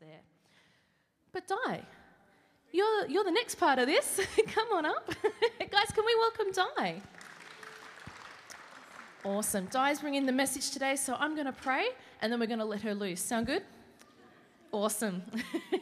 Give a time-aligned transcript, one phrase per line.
[0.00, 0.20] there.
[1.32, 1.82] But Di,
[2.72, 4.18] you're, you're the next part of this.
[4.48, 5.10] Come on up.
[5.70, 7.02] Guys, can we welcome Di?
[9.24, 9.66] Awesome.
[9.70, 11.88] Di's bringing the message today, so I'm going to pray
[12.22, 13.20] and then we're going to let her loose.
[13.20, 13.62] Sound good?
[14.72, 15.22] Awesome.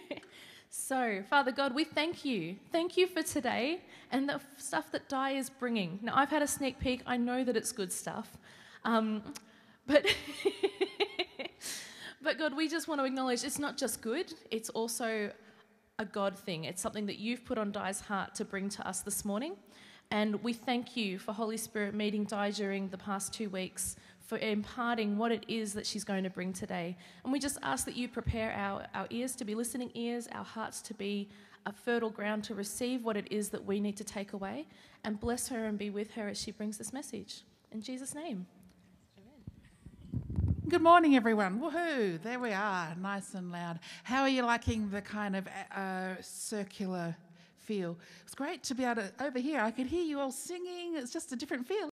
[0.71, 2.57] so, Father God, we thank you.
[2.73, 6.01] Thank you for today and the stuff that Di is bringing.
[6.03, 7.03] Now, I've had a sneak peek.
[7.07, 8.37] I know that it's good stuff.
[8.85, 9.23] Um,
[9.87, 10.07] but,
[12.23, 15.31] but God, we just want to acknowledge it's not just good, it's also
[15.99, 16.65] a God thing.
[16.65, 19.57] It's something that you've put on Di's heart to bring to us this morning.
[20.11, 24.39] And we thank you for Holy Spirit meeting Di during the past two weeks, for
[24.39, 26.97] imparting what it is that she's going to bring today.
[27.25, 30.45] And we just ask that you prepare our, our ears to be listening ears, our
[30.45, 31.29] hearts to be
[31.67, 34.67] a fertile ground to receive what it is that we need to take away,
[35.05, 37.43] and bless her and be with her as she brings this message.
[37.71, 38.47] In Jesus' name.
[40.73, 41.61] Good morning, everyone.
[41.61, 42.23] Woohoo!
[42.23, 43.79] There we are, nice and loud.
[44.05, 47.15] How are you liking the kind of uh, circular
[47.59, 47.99] feel.
[48.25, 50.95] It's great to be able to, over here, I could hear you all singing.
[50.97, 51.91] It's just a different feel.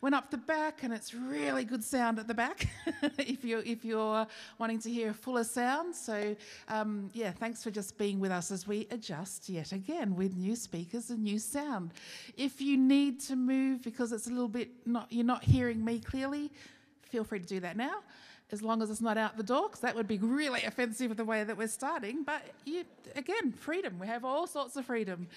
[0.00, 2.66] Went up the back, and it's really good sound at the back
[3.18, 4.26] if, you're, if you're
[4.58, 5.94] wanting to hear a fuller sound.
[5.94, 6.34] So,
[6.66, 10.56] um, yeah, thanks for just being with us as we adjust yet again with new
[10.56, 11.92] speakers and new sound.
[12.36, 16.00] If you need to move because it's a little bit not, you're not hearing me
[16.00, 16.50] clearly,
[17.12, 17.98] feel free to do that now
[18.52, 21.16] as long as it's not out the door, because that would be really offensive with
[21.16, 22.22] the way that we're starting.
[22.22, 22.84] But you,
[23.16, 23.98] again, freedom.
[23.98, 25.28] We have all sorts of freedom.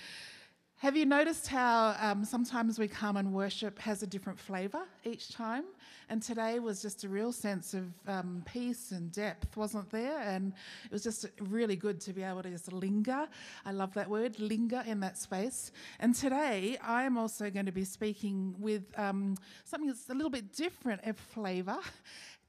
[0.85, 5.33] Have you noticed how um, sometimes we come and worship has a different flavour each
[5.33, 5.63] time?
[6.09, 10.19] And today was just a real sense of um, peace and depth, wasn't there?
[10.19, 13.27] And it was just really good to be able to just linger.
[13.65, 15.71] I love that word, linger in that space.
[15.99, 20.29] And today I am also going to be speaking with um, something that's a little
[20.29, 21.79] bit different of flavour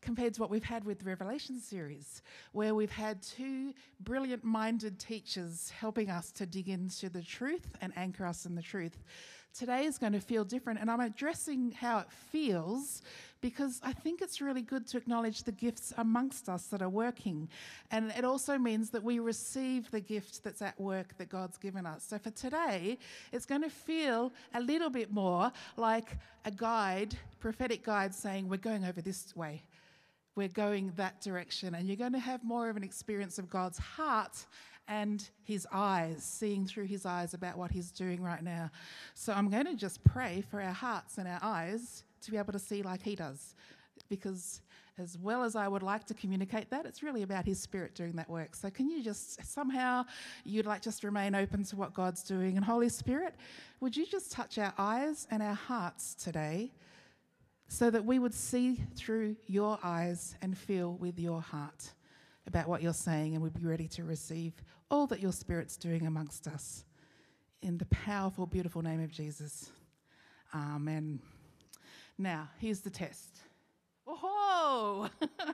[0.06, 5.00] compared to what we've had with the Revelation series, where we've had two brilliant minded
[5.00, 8.96] teachers helping us to dig into the truth and anchor us in the truth.
[9.52, 13.02] Today is going to feel different, and I'm addressing how it feels
[13.40, 17.48] because I think it's really good to acknowledge the gifts amongst us that are working.
[17.90, 21.84] And it also means that we receive the gift that's at work that God's given
[21.84, 22.04] us.
[22.08, 22.98] So for today,
[23.32, 28.58] it's going to feel a little bit more like a guide, prophetic guide saying, We're
[28.58, 29.62] going over this way
[30.36, 31.74] we're going that direction.
[31.74, 34.46] And you're going to have more of an experience of God's heart
[34.86, 38.70] and his eyes, seeing through his eyes about what he's doing right now.
[39.14, 42.52] So I'm going to just pray for our hearts and our eyes to be able
[42.52, 43.56] to see like he does.
[44.08, 44.60] Because
[44.98, 48.12] as well as I would like to communicate that, it's really about his spirit doing
[48.12, 48.54] that work.
[48.54, 50.04] So can you just somehow
[50.44, 52.56] you'd like just remain open to what God's doing?
[52.56, 53.34] And Holy Spirit,
[53.80, 56.72] would you just touch our eyes and our hearts today?
[57.68, 61.92] So that we would see through your eyes and feel with your heart
[62.46, 64.52] about what you're saying and we'd be ready to receive
[64.90, 66.84] all that your Spirit's doing amongst us.
[67.62, 69.70] In the powerful, beautiful name of Jesus.
[70.54, 71.20] Amen.
[72.18, 73.40] Now, here's the test.
[74.06, 75.08] Oh,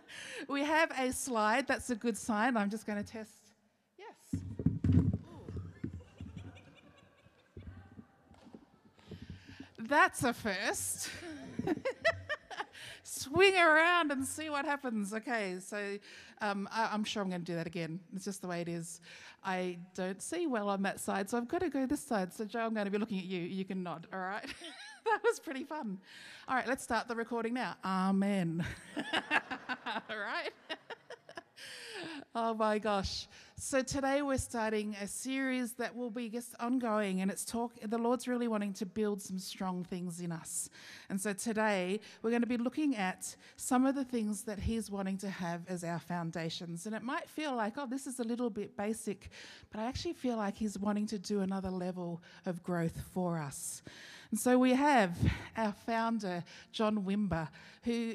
[0.48, 1.66] we have a slide.
[1.66, 2.56] That's a good sign.
[2.56, 3.32] I'm just going to test.
[3.98, 4.42] Yes.
[9.78, 11.08] That's a first.
[13.02, 15.12] Swing around and see what happens.
[15.12, 15.98] Okay, so
[16.40, 18.00] um, I, am sure I'm going to do that again.
[18.14, 19.00] It's just the way it is.
[19.44, 22.32] I don't see well on that side, so I've got to go this side.
[22.32, 23.40] So, Joe, I'm going to be looking at you.
[23.40, 24.44] You can nod, all right?
[25.04, 25.98] that was pretty fun.
[26.48, 27.76] All right, let's start the recording now.
[27.84, 28.64] Amen.
[29.14, 30.50] all right?
[32.34, 33.26] Oh my gosh.
[33.56, 37.98] So today we're starting a series that will be just ongoing and it's talk the
[37.98, 40.70] Lord's really wanting to build some strong things in us.
[41.10, 44.90] And so today we're going to be looking at some of the things that he's
[44.90, 46.86] wanting to have as our foundations.
[46.86, 49.28] And it might feel like, oh, this is a little bit basic,
[49.70, 53.82] but I actually feel like he's wanting to do another level of growth for us.
[54.30, 55.18] And so we have
[55.58, 56.42] our founder,
[56.72, 57.48] John Wimber,
[57.84, 58.14] who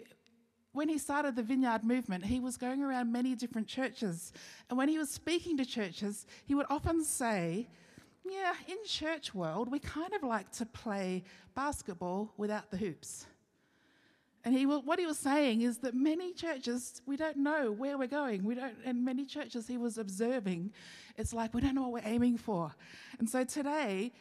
[0.77, 4.31] when he started the Vineyard movement, he was going around many different churches.
[4.69, 7.68] And when he was speaking to churches, he would often say,
[8.24, 11.24] Yeah, in church world, we kind of like to play
[11.56, 13.25] basketball without the hoops.
[14.45, 18.07] And he, what he was saying is that many churches, we don't know where we're
[18.07, 18.44] going.
[18.45, 20.71] We don't, and many churches he was observing,
[21.18, 22.71] it's like we don't know what we're aiming for.
[23.18, 24.13] And so today,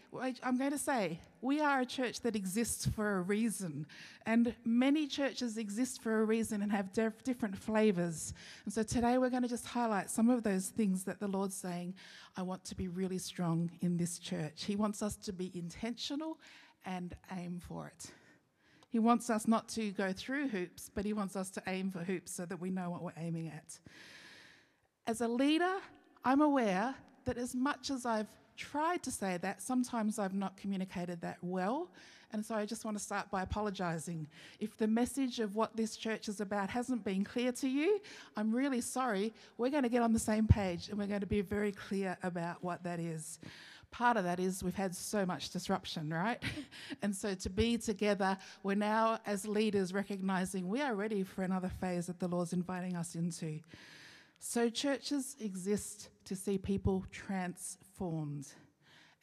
[0.42, 3.86] I'm going to say, we are a church that exists for a reason.
[4.26, 8.34] And many churches exist for a reason and have dif- different flavors.
[8.64, 11.56] And so today, we're going to just highlight some of those things that the Lord's
[11.56, 11.94] saying,
[12.36, 14.64] I want to be really strong in this church.
[14.64, 16.38] He wants us to be intentional
[16.84, 18.10] and aim for it.
[18.88, 22.00] He wants us not to go through hoops, but He wants us to aim for
[22.00, 23.78] hoops so that we know what we're aiming at.
[25.06, 25.76] As a leader,
[26.24, 26.94] I'm aware
[27.24, 31.88] that as much as I've tried to say that, sometimes I've not communicated that well.
[32.32, 34.26] And so I just want to start by apologising.
[34.58, 38.00] If the message of what this church is about hasn't been clear to you,
[38.36, 39.32] I'm really sorry.
[39.58, 42.18] We're going to get on the same page and we're going to be very clear
[42.22, 43.38] about what that is.
[43.92, 46.42] Part of that is we've had so much disruption, right?
[47.02, 51.70] and so to be together, we're now as leaders recognizing we are ready for another
[51.80, 53.60] phase that the Lord's inviting us into.
[54.38, 58.46] So churches exist to see people transformed.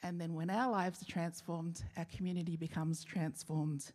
[0.02, 3.92] And then when our lives are transformed, our community becomes transformed.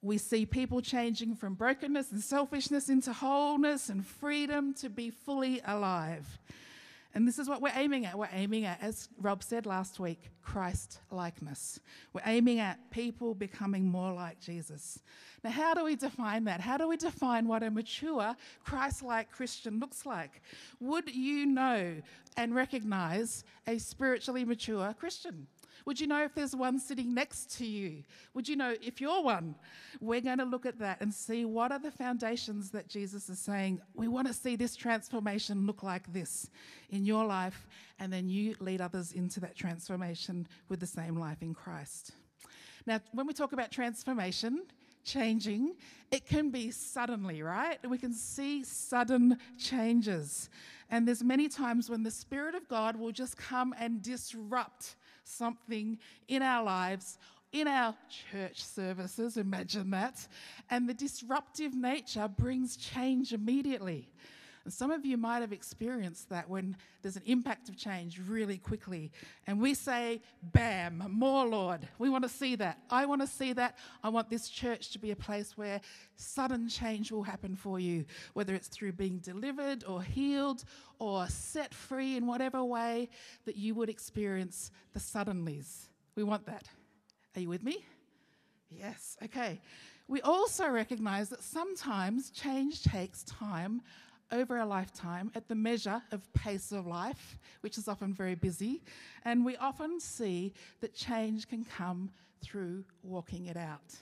[0.00, 5.60] We see people changing from brokenness and selfishness into wholeness and freedom to be fully
[5.66, 6.38] alive.
[7.18, 8.16] And this is what we're aiming at.
[8.16, 11.80] We're aiming at, as Rob said last week, Christ likeness.
[12.12, 15.00] We're aiming at people becoming more like Jesus.
[15.42, 16.60] Now, how do we define that?
[16.60, 20.42] How do we define what a mature, Christ like Christian looks like?
[20.78, 21.96] Would you know
[22.36, 25.48] and recognize a spiritually mature Christian?
[25.88, 28.02] Would you know if there's one sitting next to you?
[28.34, 29.54] Would you know if you're one?
[30.02, 33.38] We're going to look at that and see what are the foundations that Jesus is
[33.38, 33.80] saying.
[33.94, 36.50] We want to see this transformation look like this
[36.90, 37.66] in your life,
[37.98, 42.10] and then you lead others into that transformation with the same life in Christ.
[42.84, 44.64] Now, when we talk about transformation,
[45.04, 45.74] changing,
[46.10, 47.78] it can be suddenly, right?
[47.88, 50.50] We can see sudden changes.
[50.90, 54.96] And there's many times when the Spirit of God will just come and disrupt
[55.28, 57.18] something in our lives,
[57.52, 57.94] in our
[58.30, 60.26] church services, imagine that.
[60.70, 64.08] And the disruptive nature brings change immediately.
[64.68, 68.58] And some of you might have experienced that when there's an impact of change really
[68.58, 69.10] quickly.
[69.46, 71.88] And we say, Bam, more, Lord.
[71.98, 72.78] We want to see that.
[72.90, 73.78] I want to see that.
[74.04, 75.80] I want this church to be a place where
[76.16, 78.04] sudden change will happen for you,
[78.34, 80.64] whether it's through being delivered or healed
[80.98, 83.08] or set free in whatever way
[83.46, 85.88] that you would experience the suddenlies.
[86.14, 86.68] We want that.
[87.34, 87.86] Are you with me?
[88.70, 89.62] Yes, okay.
[90.08, 93.80] We also recognize that sometimes change takes time
[94.30, 98.82] over a lifetime at the measure of pace of life, which is often very busy,
[99.24, 102.10] and we often see that change can come
[102.40, 103.94] through walking it out.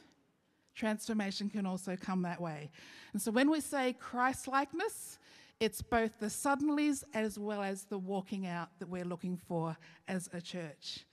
[0.75, 2.70] Transformation can also come that way.
[3.12, 5.19] And so when we say Christ likeness,
[5.58, 9.76] it's both the suddenlies as well as the walking out that we're looking for
[10.06, 11.06] as a church.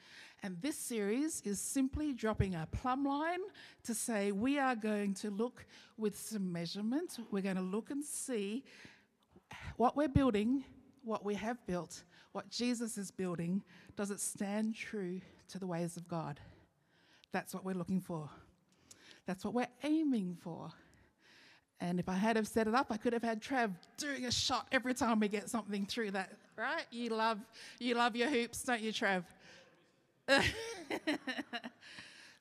[0.45, 3.39] And this series is simply dropping a plumb line
[3.85, 5.65] to say we are going to look
[5.97, 7.17] with some measurement.
[7.31, 8.65] We're going to look and see
[9.77, 10.63] what we're building,
[11.03, 13.63] what we have built, what Jesus is building,
[13.95, 16.39] does it stand true to the ways of God?
[17.31, 18.29] That's what we're looking for.
[19.25, 20.71] That's what we're aiming for.
[21.79, 24.31] And if I had have set it up, I could have had Trev doing a
[24.31, 26.85] shot every time we get something through that, right?
[26.91, 27.39] You love
[27.79, 29.25] you love your hoops, don't you, Trev?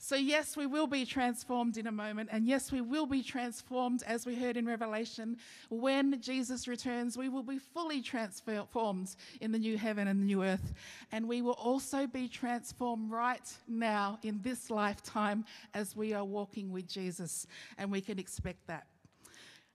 [0.04, 2.30] So, yes, we will be transformed in a moment.
[2.32, 5.36] And yes, we will be transformed, as we heard in Revelation.
[5.70, 10.42] When Jesus returns, we will be fully transformed in the new heaven and the new
[10.42, 10.74] earth.
[11.12, 16.72] And we will also be transformed right now in this lifetime as we are walking
[16.72, 17.46] with Jesus.
[17.78, 18.88] And we can expect that.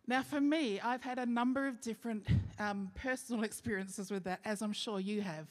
[0.08, 2.28] Now, for me, I've had a number of different
[2.60, 5.48] um, personal experiences with that, as I'm sure you have.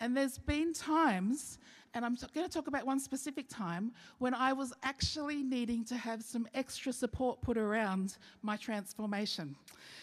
[0.00, 1.58] And there's been times
[1.96, 5.96] and I'm going to talk about one specific time when I was actually needing to
[5.96, 9.56] have some extra support put around my transformation.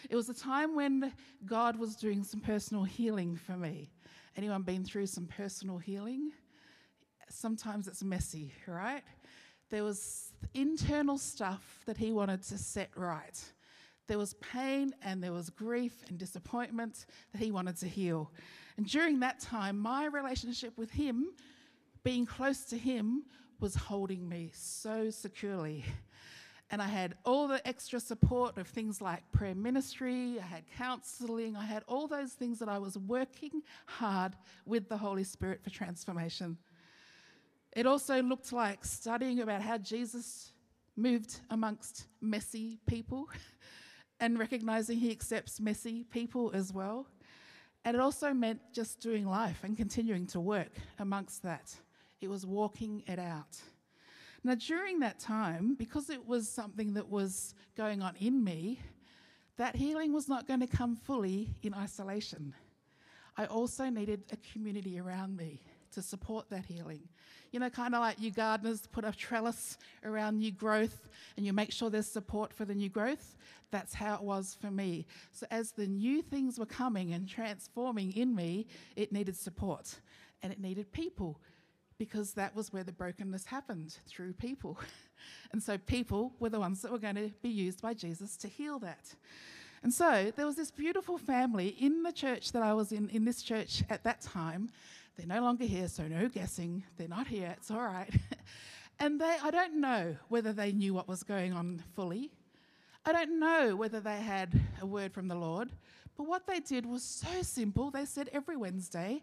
[0.09, 1.13] It was a time when
[1.45, 3.91] God was doing some personal healing for me.
[4.35, 6.31] Anyone been through some personal healing?
[7.29, 9.03] Sometimes it's messy, right?
[9.69, 13.39] There was internal stuff that He wanted to set right.
[14.07, 18.31] There was pain and there was grief and disappointment that He wanted to heal.
[18.77, 21.33] And during that time, my relationship with Him
[22.03, 23.23] being close to Him
[23.59, 25.85] was holding me so securely.
[26.69, 31.55] And I had all the extra support of things like prayer ministry, I had counseling,
[31.55, 34.33] I had all those things that I was working hard
[34.65, 36.57] with the Holy Spirit for transformation.
[37.73, 40.51] It also looked like studying about how Jesus
[40.95, 43.29] moved amongst messy people
[44.19, 47.07] and recognizing he accepts messy people as well.
[47.85, 51.75] And it also meant just doing life and continuing to work amongst that
[52.23, 53.61] it was walking it out.
[54.45, 58.79] Now, during that time, because it was something that was going on in me,
[59.57, 62.53] that healing was not going to come fully in isolation.
[63.37, 65.61] I also needed a community around me
[65.91, 67.01] to support that healing.
[67.51, 71.53] You know, kind of like you gardeners put a trellis around new growth and you
[71.53, 73.37] make sure there's support for the new growth.
[73.69, 75.05] That's how it was for me.
[75.31, 79.99] So, as the new things were coming and transforming in me, it needed support
[80.41, 81.39] and it needed people
[82.05, 84.77] because that was where the brokenness happened through people.
[85.51, 88.47] and so, people were the ones that were going to be used by Jesus to
[88.47, 89.15] heal that.
[89.83, 93.25] And so there was this beautiful family in the church that I was in, in
[93.25, 94.69] this church at that time.
[95.17, 96.83] They're no longer here, so no guessing.
[96.97, 98.09] They're not here, it's all right.
[98.99, 102.31] and they, I don't know whether they knew what was going on fully.
[103.05, 105.69] I don't know whether they had a word from the Lord.
[106.15, 107.91] But what they did was so simple.
[107.91, 109.21] They said every Wednesday,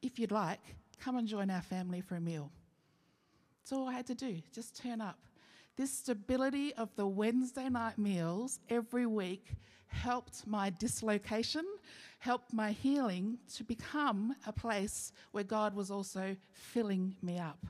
[0.00, 0.60] if you'd like,
[1.00, 2.50] come and join our family for a meal.
[3.60, 5.18] That's all I had to do, just turn up.
[5.76, 9.54] This stability of the Wednesday night meals every week
[9.86, 11.64] helped my dislocation,
[12.18, 17.64] helped my healing to become a place where God was also filling me up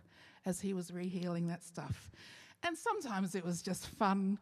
[0.46, 2.10] as He was rehealing that stuff.
[2.62, 4.38] And sometimes it was just fun,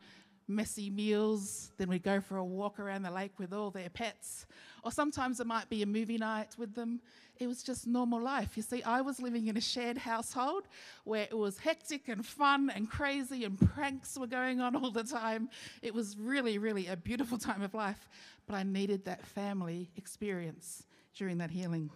[0.48, 1.72] messy meals.
[1.76, 4.46] Then we'd go for a walk around the lake with all their pets.
[4.84, 7.00] Or sometimes it might be a movie night with them.
[7.38, 8.56] It was just normal life.
[8.56, 10.68] You see, I was living in a shared household
[11.04, 15.04] where it was hectic and fun and crazy and pranks were going on all the
[15.04, 15.50] time.
[15.82, 18.08] It was really, really a beautiful time of life.
[18.46, 20.84] But I needed that family experience
[21.14, 21.90] during that healing.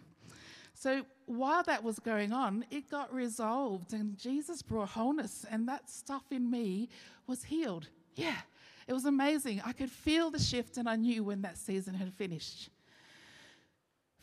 [0.75, 5.91] So while that was going on, it got resolved, and Jesus brought wholeness, and that
[5.91, 6.89] stuff in me
[7.27, 7.89] was healed.
[8.21, 8.37] Yeah,
[8.87, 9.63] it was amazing.
[9.65, 12.69] I could feel the shift, and I knew when that season had finished.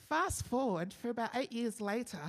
[0.07, 2.19] Fast forward for about eight years later,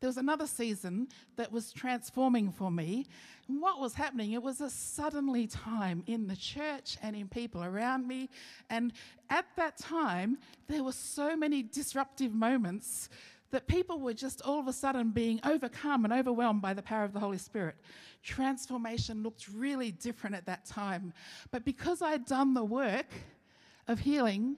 [0.00, 1.06] there was another season
[1.36, 3.06] that was transforming for me.
[3.46, 4.32] And what was happening?
[4.32, 8.28] It was a suddenly time in the church and in people around me.
[8.68, 8.92] And
[9.30, 13.08] at that time, there were so many disruptive moments
[13.54, 17.04] that people were just all of a sudden being overcome and overwhelmed by the power
[17.04, 17.76] of the Holy Spirit.
[18.20, 21.12] Transformation looked really different at that time.
[21.52, 23.06] But because I'd done the work
[23.86, 24.56] of healing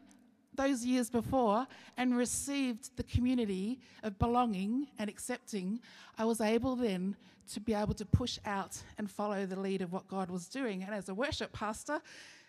[0.54, 1.66] those years before
[1.98, 5.78] and received the community of belonging and accepting,
[6.16, 7.16] I was able then
[7.52, 10.82] to be able to push out and follow the lead of what God was doing.
[10.82, 12.00] And as a worship pastor,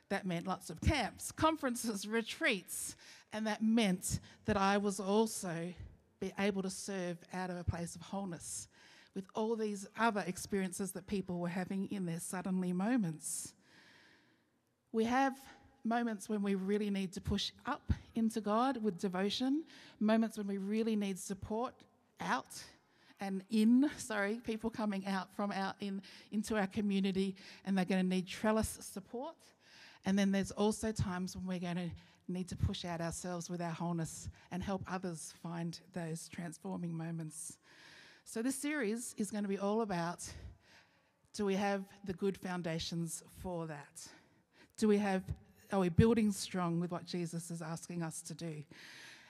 [0.08, 2.96] that meant lots of camps, conferences, retreats,
[3.34, 5.74] and that meant that I was also
[6.20, 8.68] be able to serve out of a place of wholeness
[9.16, 13.54] with all these other experiences that people were having in their suddenly moments.
[14.92, 15.34] We have
[15.84, 19.64] moments when we really need to push up into God with devotion,
[20.00, 21.74] moments when we really need support
[22.20, 22.62] out
[23.20, 28.04] and in, sorry, people coming out from out in into our community and they're going
[28.04, 29.36] to need trellis support.
[30.06, 31.90] And then there's also times when we're going to
[32.28, 37.58] need to push out ourselves with our wholeness and help others find those transforming moments.
[38.26, 40.28] So, this series is going to be all about
[41.34, 44.08] do we have the good foundations for that?
[44.78, 45.24] Do we have,
[45.72, 48.64] are we building strong with what Jesus is asking us to do?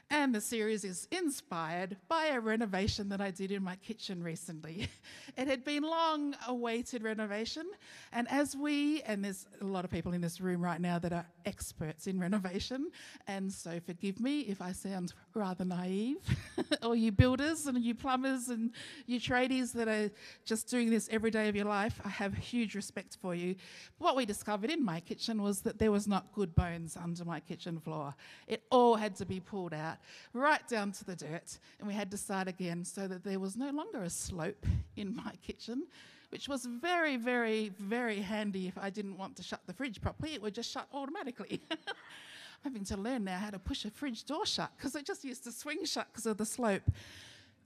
[0.10, 4.88] And the series is inspired by a renovation that I did in my kitchen recently.
[5.38, 7.66] it had been long awaited renovation.
[8.13, 11.12] And as we, and there's a lot of people in this room right now that
[11.12, 12.92] are experts in renovation,
[13.25, 16.18] and so forgive me if I sound rather naive,
[16.84, 18.72] or you builders and you plumbers and
[19.06, 20.12] you tradies that are
[20.46, 23.56] just doing this every day of your life, I have huge respect for you.
[23.98, 27.39] What we discovered in my kitchen was that there was not good bones under my
[27.39, 28.13] kitchen floor.
[28.48, 29.98] It all had to be pulled out
[30.34, 33.56] right down to the dirt, and we had to start again so that there was
[33.56, 34.66] no longer a slope
[34.98, 35.88] in my kitchen,
[36.29, 40.34] which was very, very, very handy if I didn't want to shut the fridge properly.
[40.34, 41.62] It would just shut automatically.
[41.72, 45.24] I'm having to learn now how to push a fridge door shut because it just
[45.24, 46.84] used to swing shut because of the slope.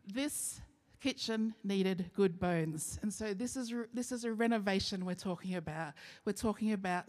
[0.06, 0.62] This
[1.00, 3.00] kitchen needed good bones.
[3.02, 5.94] And so this is this is a renovation we're talking about.
[6.26, 7.06] We're talking about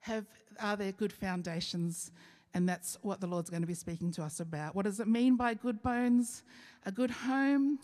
[0.00, 0.26] have
[0.60, 2.12] are there good foundations
[2.54, 4.74] and that's what the Lord's going to be speaking to us about.
[4.74, 6.42] What does it mean by good bones?
[6.86, 7.78] A good home?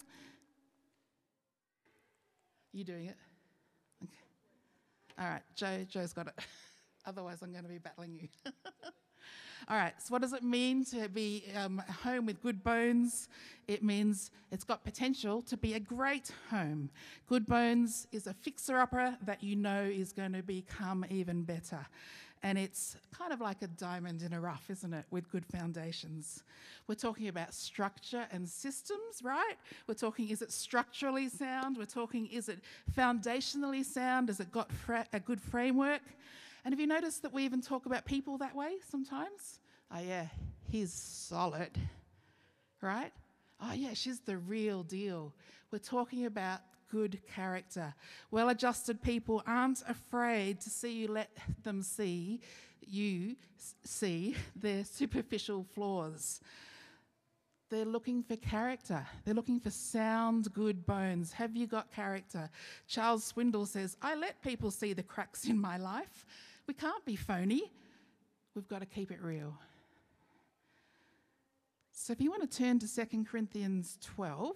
[2.75, 3.16] You doing it?
[4.02, 4.12] Okay.
[5.16, 6.35] All right, Joe, Joe's got it.
[7.07, 8.28] Otherwise, I'm going to be battling you.
[9.69, 13.28] All right, so what does it mean to be um, a home with good bones?
[13.69, 16.90] It means it's got potential to be a great home.
[17.28, 21.87] Good bones is a fixer upper that you know is going to become even better.
[22.44, 26.42] And it's kind of like a diamond in a rough, isn't it, with good foundations.
[26.86, 29.54] We're talking about structure and systems, right?
[29.88, 31.78] We're talking, is it structurally sound?
[31.78, 32.58] We're talking, is it
[32.94, 34.28] foundationally sound?
[34.28, 36.02] Has it got fra- a good framework?
[36.66, 39.60] And have you noticed that we even talk about people that way sometimes?
[39.90, 40.26] Oh, yeah,
[40.68, 41.70] he's solid,
[42.82, 43.12] right?
[43.58, 45.32] Oh, yeah, she's the real deal.
[45.70, 46.60] We're talking about
[46.94, 47.92] good character.
[48.30, 51.28] Well adjusted people aren't afraid to see you let
[51.64, 52.40] them see
[52.86, 53.34] you
[53.82, 56.40] see their superficial flaws.
[57.68, 59.04] They're looking for character.
[59.24, 61.32] They're looking for sound, good bones.
[61.32, 62.48] Have you got character?
[62.86, 66.24] Charles Swindoll says, I let people see the cracks in my life.
[66.68, 67.72] We can't be phony.
[68.54, 69.54] We've got to keep it real.
[71.90, 74.54] So if you want to turn to 2 Corinthians 12,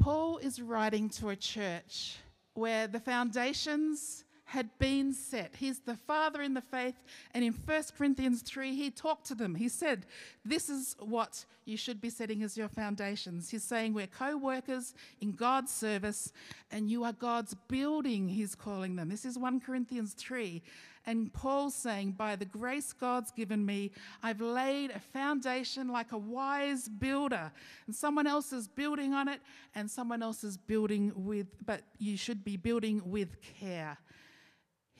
[0.00, 2.16] Paul is writing to a church
[2.54, 5.54] where the foundations had been set.
[5.56, 6.96] He's the father in the faith.
[7.32, 9.54] And in 1 Corinthians 3, he talked to them.
[9.54, 10.06] He said,
[10.44, 13.48] This is what you should be setting as your foundations.
[13.48, 16.32] He's saying, We're co workers in God's service,
[16.72, 19.08] and you are God's building, he's calling them.
[19.08, 20.60] This is 1 Corinthians 3.
[21.06, 26.18] And Paul's saying, By the grace God's given me, I've laid a foundation like a
[26.18, 27.52] wise builder.
[27.86, 29.40] And someone else is building on it,
[29.76, 33.96] and someone else is building with, but you should be building with care.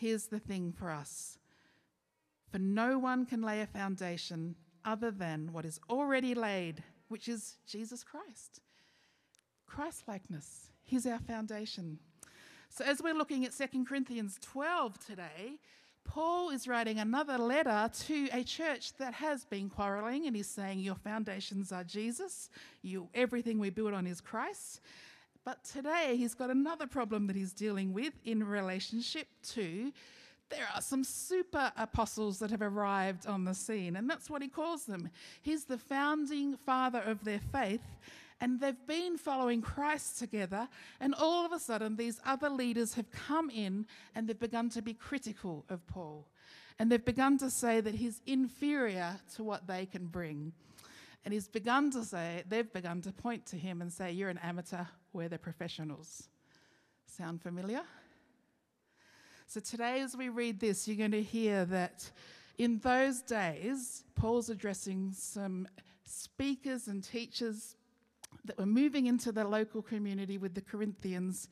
[0.01, 1.37] Here's the thing for us
[2.51, 7.59] for no one can lay a foundation other than what is already laid, which is
[7.67, 8.61] Jesus Christ.
[9.67, 10.71] Christ likeness.
[10.83, 11.99] He's our foundation.
[12.71, 15.59] So, as we're looking at 2 Corinthians 12 today,
[16.05, 20.81] Paul is writing another letter to a church that has been quarreling, and he's saying,
[20.81, 22.49] Your foundations are Jesus,
[22.81, 24.81] you, everything we build on is Christ.
[25.45, 29.93] But today he's got another problem that he's dealing with in relationship to
[30.51, 34.49] there are some super apostles that have arrived on the scene, and that's what he
[34.49, 35.09] calls them.
[35.41, 37.85] He's the founding father of their faith,
[38.41, 40.69] and they've been following Christ together,
[40.99, 44.83] and all of a sudden, these other leaders have come in and they've begun to
[44.83, 46.27] be critical of Paul.
[46.79, 50.53] And they've begun to say that he's inferior to what they can bring.
[51.25, 54.39] And he's begun to say, they've begun to point to him and say, You're an
[54.39, 56.29] amateur, we're the professionals.
[57.07, 57.83] Sound familiar?
[59.47, 62.09] So today, as we read this, you're going to hear that
[62.57, 65.67] in those days, Paul's addressing some
[66.05, 67.77] speakers and teachers
[68.45, 71.49] that were moving into the local community with the Corinthians,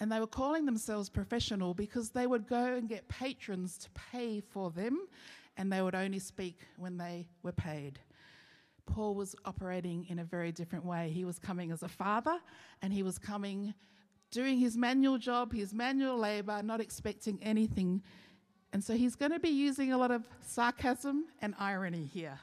[0.00, 4.40] and they were calling themselves professional because they would go and get patrons to pay
[4.40, 5.06] for them,
[5.56, 8.00] and they would only speak when they were paid.
[8.86, 11.10] Paul was operating in a very different way.
[11.10, 12.38] He was coming as a father
[12.82, 13.74] and he was coming
[14.30, 18.02] doing his manual job, his manual labor, not expecting anything.
[18.72, 22.38] And so he's going to be using a lot of sarcasm and irony here.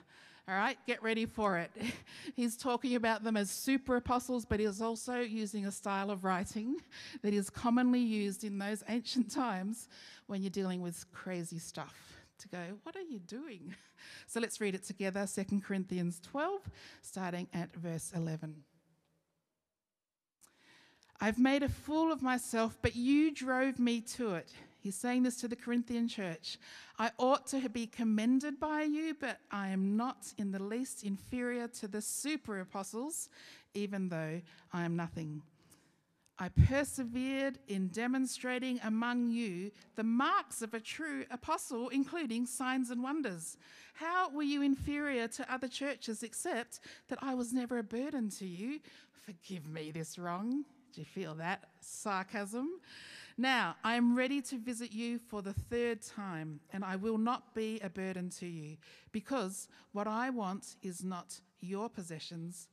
[0.47, 1.71] All right, get ready for it.
[2.35, 6.75] He's talking about them as super apostles, but he's also using a style of writing
[7.21, 9.87] that is commonly used in those ancient times
[10.27, 13.75] when you're dealing with crazy stuff to go, What are you doing?
[14.27, 16.69] So let's read it together 2 Corinthians 12,
[17.01, 18.53] starting at verse 11.
[21.21, 24.51] I've made a fool of myself, but you drove me to it.
[24.81, 26.57] He's saying this to the Corinthian church.
[26.99, 31.69] I ought to be commended by you, but I am not in the least inferior
[31.79, 33.29] to the super apostles,
[33.73, 34.41] even though
[34.73, 35.43] I am nothing.
[36.43, 43.01] I persevered in demonstrating among you the marks of a true apostle, including signs and
[43.01, 43.55] wonders.
[43.93, 48.45] How were you inferior to other churches except that I was never a burden to
[48.45, 48.81] you?
[49.25, 50.65] Forgive me this wrong.
[50.93, 52.67] Do you feel that sarcasm?
[53.37, 57.55] Now, I am ready to visit you for the third time, and I will not
[57.55, 58.75] be a burden to you,
[59.13, 62.67] because what I want is not your possessions,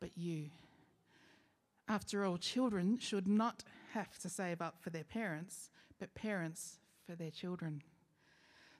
[0.00, 0.50] but you.
[1.92, 5.68] After all, children should not have to save up for their parents,
[6.00, 7.82] but parents for their children.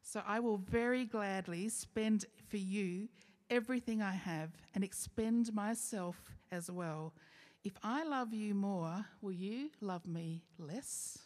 [0.03, 3.09] So I will very gladly spend for you
[3.51, 6.17] everything I have and expend myself
[6.51, 7.13] as well.
[7.65, 11.19] If I love you more, will you love me less?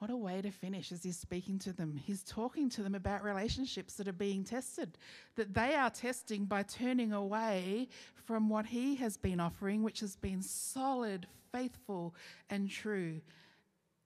[0.00, 1.94] What a way to finish as he's speaking to them.
[1.94, 4.96] He's talking to them about relationships that are being tested,
[5.36, 10.16] that they are testing by turning away from what he has been offering, which has
[10.16, 12.14] been solid, faithful,
[12.48, 13.20] and true,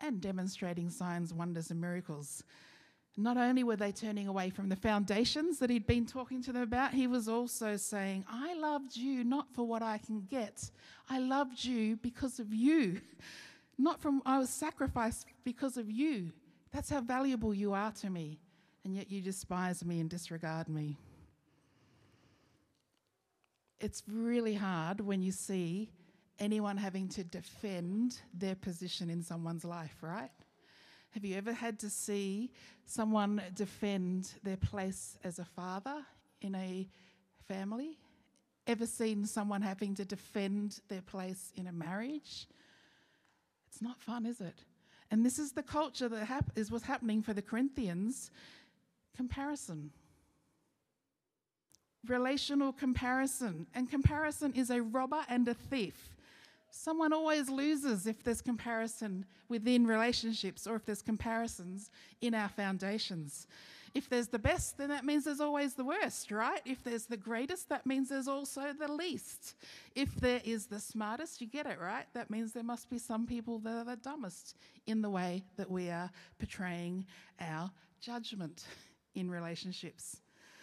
[0.00, 2.42] and demonstrating signs, wonders, and miracles.
[3.16, 6.62] Not only were they turning away from the foundations that he'd been talking to them
[6.62, 10.72] about, he was also saying, I loved you not for what I can get,
[11.08, 13.00] I loved you because of you.
[13.76, 16.32] Not from, I was sacrificed because of you.
[16.72, 18.38] That's how valuable you are to me.
[18.84, 20.98] And yet you despise me and disregard me.
[23.80, 25.90] It's really hard when you see
[26.38, 30.30] anyone having to defend their position in someone's life, right?
[31.10, 32.50] Have you ever had to see
[32.86, 36.04] someone defend their place as a father
[36.40, 36.88] in a
[37.46, 37.98] family?
[38.66, 42.48] Ever seen someone having to defend their place in a marriage?
[43.74, 44.54] It's not fun, is it?
[45.10, 48.30] And this is the culture that hap- is what's happening for the Corinthians
[49.16, 49.90] comparison.
[52.06, 53.66] Relational comparison.
[53.74, 56.14] And comparison is a robber and a thief.
[56.70, 63.48] Someone always loses if there's comparison within relationships or if there's comparisons in our foundations.
[63.94, 66.60] If there's the best, then that means there's always the worst, right?
[66.64, 69.54] If there's the greatest, that means there's also the least.
[69.94, 72.06] If there is the smartest, you get it, right?
[72.12, 75.70] That means there must be some people that are the dumbest in the way that
[75.70, 77.06] we are portraying
[77.40, 78.64] our judgment
[79.14, 80.16] in relationships.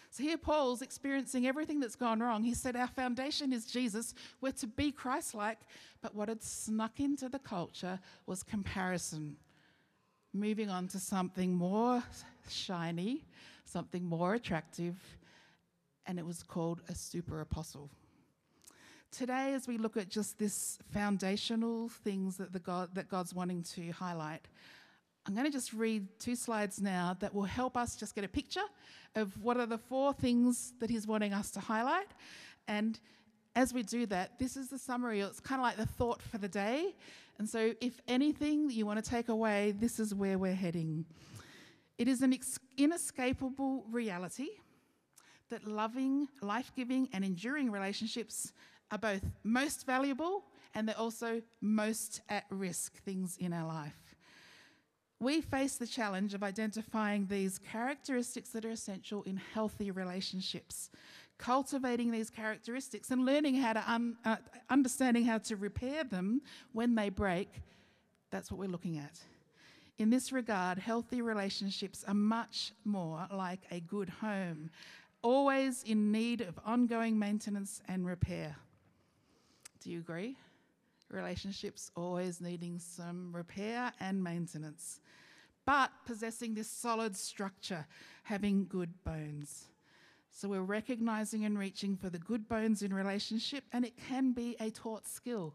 [0.10, 2.44] So here Paul's experiencing everything that's gone wrong.
[2.44, 4.13] He said, Our foundation is Jesus.
[4.41, 5.60] We're to be Christ like.
[6.02, 9.38] But what had snuck into the culture was comparison.
[10.34, 12.04] Moving on to something more
[12.49, 13.25] shiny,
[13.65, 14.95] something more attractive,
[16.06, 17.89] and it was called a super apostle.
[19.12, 23.63] Today, as we look at just this foundational things that, the God, that God's wanting
[23.75, 24.47] to highlight,
[25.25, 28.30] I'm going to just read two slides now that will help us just get a
[28.30, 28.63] picture
[29.15, 32.08] of what are the four things that He's wanting us to highlight.
[32.67, 32.99] And
[33.56, 35.19] as we do that, this is the summary.
[35.19, 36.95] It's kind of like the thought for the day.
[37.38, 41.06] And so, if anything you want to take away, this is where we're heading.
[42.02, 42.36] It is an
[42.78, 44.50] inescapable reality
[45.52, 48.54] that loving, life giving, and enduring relationships
[48.90, 54.16] are both most valuable and they're also most at risk things in our life
[55.22, 60.90] we face the challenge of identifying these characteristics that are essential in healthy relationships,
[61.38, 64.38] cultivating these characteristics and learning how to un, uh,
[64.72, 66.42] understanding how to repair them
[66.74, 67.62] when they break.
[68.32, 69.20] That's what we're looking at.
[69.97, 74.69] In this regard, healthy relationships are much more like a good home,
[75.21, 78.56] always in need of ongoing maintenance and repair.
[79.80, 80.38] Do you agree?
[81.12, 84.99] relationships always needing some repair and maintenance,
[85.65, 87.86] but possessing this solid structure,
[88.23, 89.65] having good bones.
[90.32, 94.56] So we're recognizing and reaching for the good bones in relationship, and it can be
[94.60, 95.54] a taught skill.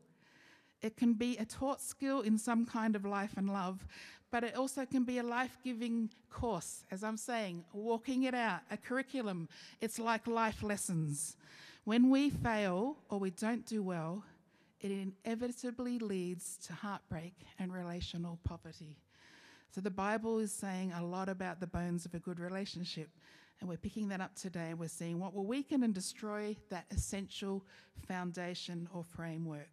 [0.83, 3.87] It can be a taught skill in some kind of life and love,
[4.31, 8.61] but it also can be a life giving course, as I'm saying, walking it out,
[8.71, 9.49] a curriculum.
[9.81, 11.37] It's like life lessons.
[11.85, 14.25] When we fail or we don't do well,
[14.81, 18.99] it inevitably leads to heartbreak and relational poverty.
[19.71, 23.09] So the Bible is saying a lot about the bones of a good relationship.
[23.61, 24.75] And we're picking that up today.
[24.75, 27.65] We're seeing what will weaken and destroy that essential
[28.07, 29.71] foundation or framework.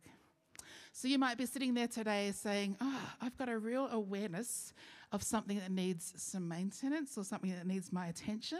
[0.96, 4.74] So you might be sitting there today saying, Oh, I've got a real awareness
[5.12, 8.60] of something that needs some maintenance or something that needs my attention.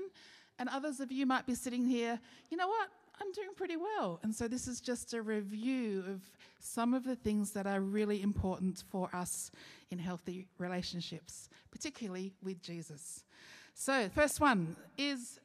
[0.58, 2.20] And others of you might be sitting here,
[2.50, 2.90] you know what?
[3.22, 4.20] I'm doing pretty well.
[4.24, 6.22] And so this is just a review of
[6.60, 9.52] some of the things that are really important for us
[9.92, 13.24] in healthy relationships, particularly with Jesus.
[13.76, 15.40] So, first one is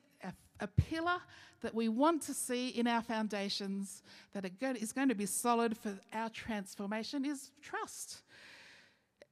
[0.61, 1.21] a, pillar
[1.61, 4.45] that we want to see in our foundations that
[4.77, 8.23] is going to be solid for our transformation is trust.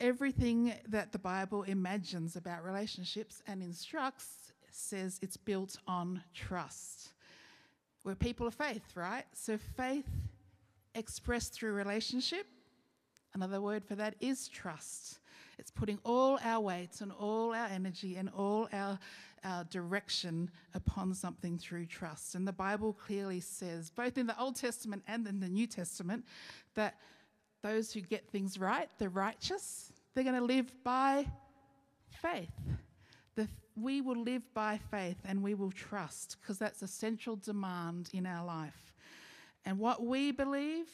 [0.01, 7.13] Everything that the Bible imagines about relationships and instructs says it's built on trust.
[8.05, 9.25] We're people of faith, right?
[9.33, 10.07] So faith
[10.95, 12.47] expressed through relationship.
[13.35, 15.19] Another word for that is trust.
[15.59, 18.99] It's putting all our weight and all our energy and all our,
[19.45, 22.35] our direction upon something through trust.
[22.35, 26.25] And the Bible clearly says, both in the Old Testament and in the New Testament,
[26.75, 26.97] that
[27.63, 31.27] those who get things right, the righteous, they're going to live by
[32.11, 32.51] faith.
[33.35, 38.09] The we will live by faith and we will trust because that's a central demand
[38.13, 38.95] in our life.
[39.65, 40.87] And what we believe,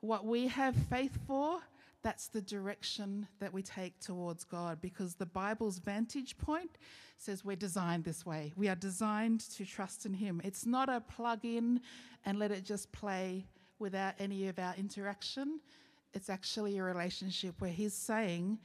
[0.00, 1.60] what we have faith for,
[2.06, 6.78] that's the direction that we take towards God because the Bible's vantage point
[7.18, 8.52] says we're designed this way.
[8.54, 10.40] We are designed to trust in Him.
[10.44, 11.80] It's not a plug in
[12.24, 13.48] and let it just play
[13.80, 15.58] without any of our interaction.
[16.14, 18.60] It's actually a relationship where He's saying,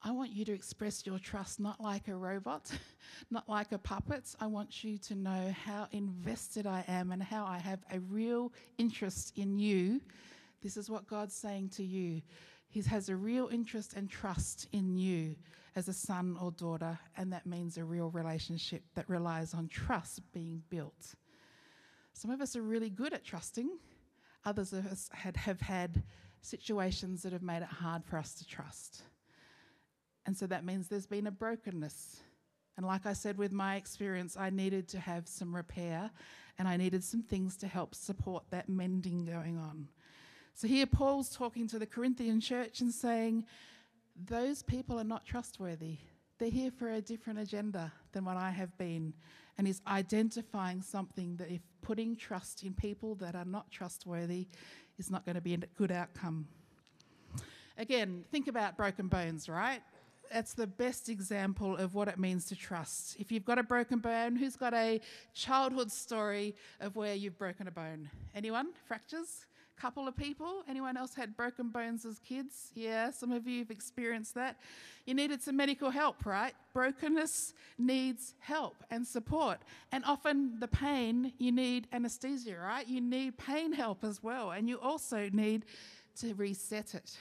[0.00, 2.70] I want you to express your trust not like a robot,
[3.30, 4.34] not like a puppet.
[4.40, 8.54] I want you to know how invested I am and how I have a real
[8.78, 10.00] interest in you.
[10.64, 12.22] This is what God's saying to you.
[12.74, 15.36] He has a real interest and trust in you
[15.76, 20.20] as a son or daughter, and that means a real relationship that relies on trust
[20.32, 21.14] being built.
[22.14, 23.70] Some of us are really good at trusting,
[24.44, 26.02] others of us had, have had
[26.42, 29.02] situations that have made it hard for us to trust.
[30.26, 32.22] And so that means there's been a brokenness
[32.76, 36.10] And like I said, with my experience, I needed to have some repair
[36.58, 39.88] and I needed some things to help support that mending going on.
[40.56, 43.44] So here, Paul's talking to the Corinthian church and saying,
[44.28, 45.98] Those people are not trustworthy.
[46.38, 49.14] They're here for a different agenda than what I have been.
[49.58, 54.46] And he's identifying something that if putting trust in people that are not trustworthy
[54.96, 56.46] is not going to be a good outcome.
[57.76, 59.80] Again, think about broken bones, right?
[60.32, 63.16] That's the best example of what it means to trust.
[63.18, 65.00] If you've got a broken bone, who's got a
[65.34, 68.08] childhood story of where you've broken a bone?
[68.34, 68.68] Anyone?
[68.86, 69.46] Fractures?
[69.76, 70.62] Couple of people.
[70.68, 72.70] Anyone else had broken bones as kids?
[72.74, 74.56] Yeah, some of you have experienced that.
[75.06, 76.54] You needed some medical help, right?
[76.72, 79.58] Brokenness needs help and support.
[79.92, 82.86] And often the pain, you need anesthesia, right?
[82.86, 84.50] You need pain help as well.
[84.52, 85.64] And you also need
[86.20, 87.16] to reset it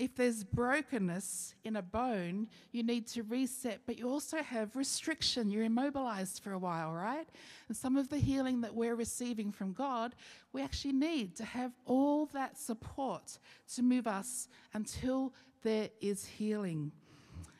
[0.00, 5.50] if there's brokenness in a bone, you need to reset, but you also have restriction.
[5.50, 7.28] You're immobilized for a while, right?
[7.68, 10.14] And some of the healing that we're receiving from God,
[10.54, 13.38] we actually need to have all that support
[13.74, 16.92] to move us until there is healing.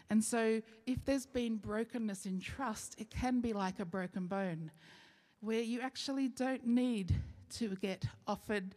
[0.08, 4.70] And so, if there's been brokenness in trust, it can be like a broken bone
[5.40, 7.14] where you actually don't need
[7.58, 8.74] to get offered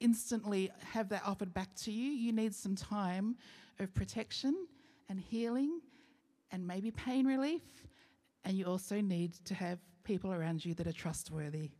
[0.00, 2.10] instantly have that offered back to you.
[2.10, 3.36] You need some time
[3.78, 4.66] of protection
[5.08, 5.80] and healing
[6.50, 7.62] and maybe pain relief.
[8.44, 11.70] And you also need to have people around you that are trustworthy.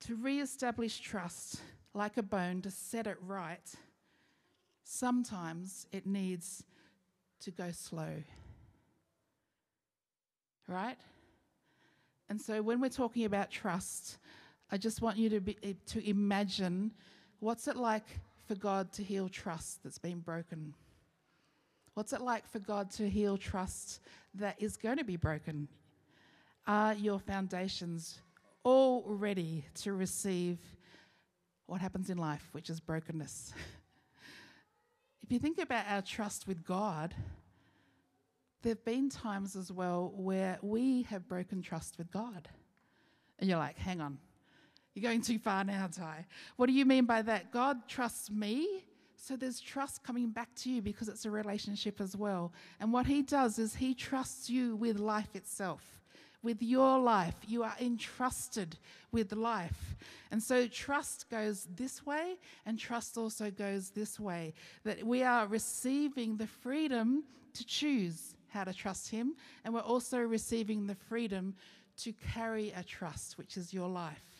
[0.00, 1.60] To re establish trust,
[1.94, 3.70] like a bone, to set it right,
[4.84, 6.64] sometimes it needs
[7.40, 8.22] to go slow.
[10.68, 10.96] Right?
[12.28, 14.18] And so when we're talking about trust,
[14.70, 16.92] I just want you to, be, eh, to imagine
[17.40, 18.06] what's it like
[18.46, 20.74] for God to heal trust that's been broken?
[21.94, 24.00] What's it like for God to heal trust
[24.34, 25.68] that is going to be broken?
[26.66, 28.18] Are your foundations
[28.64, 30.58] all ready to receive
[31.66, 33.54] what happens in life, which is brokenness?
[35.22, 37.14] if you think about our trust with God,
[38.62, 42.48] there have been times as well where we have broken trust with God.
[43.38, 44.18] And you're like, hang on,
[44.96, 46.24] you're going too far now, Di.
[46.56, 47.52] What do you mean by that?
[47.52, 48.82] God trusts me.
[49.14, 52.52] So there's trust coming back to you because it's a relationship as well.
[52.80, 55.82] And what he does is he trusts you with life itself.
[56.42, 58.78] With your life, you are entrusted
[59.12, 59.96] with life.
[60.30, 64.54] And so trust goes this way, and trust also goes this way.
[64.84, 70.18] That we are receiving the freedom to choose how to trust Him, and we're also
[70.20, 71.54] receiving the freedom
[71.98, 74.35] to carry a trust, which is your life.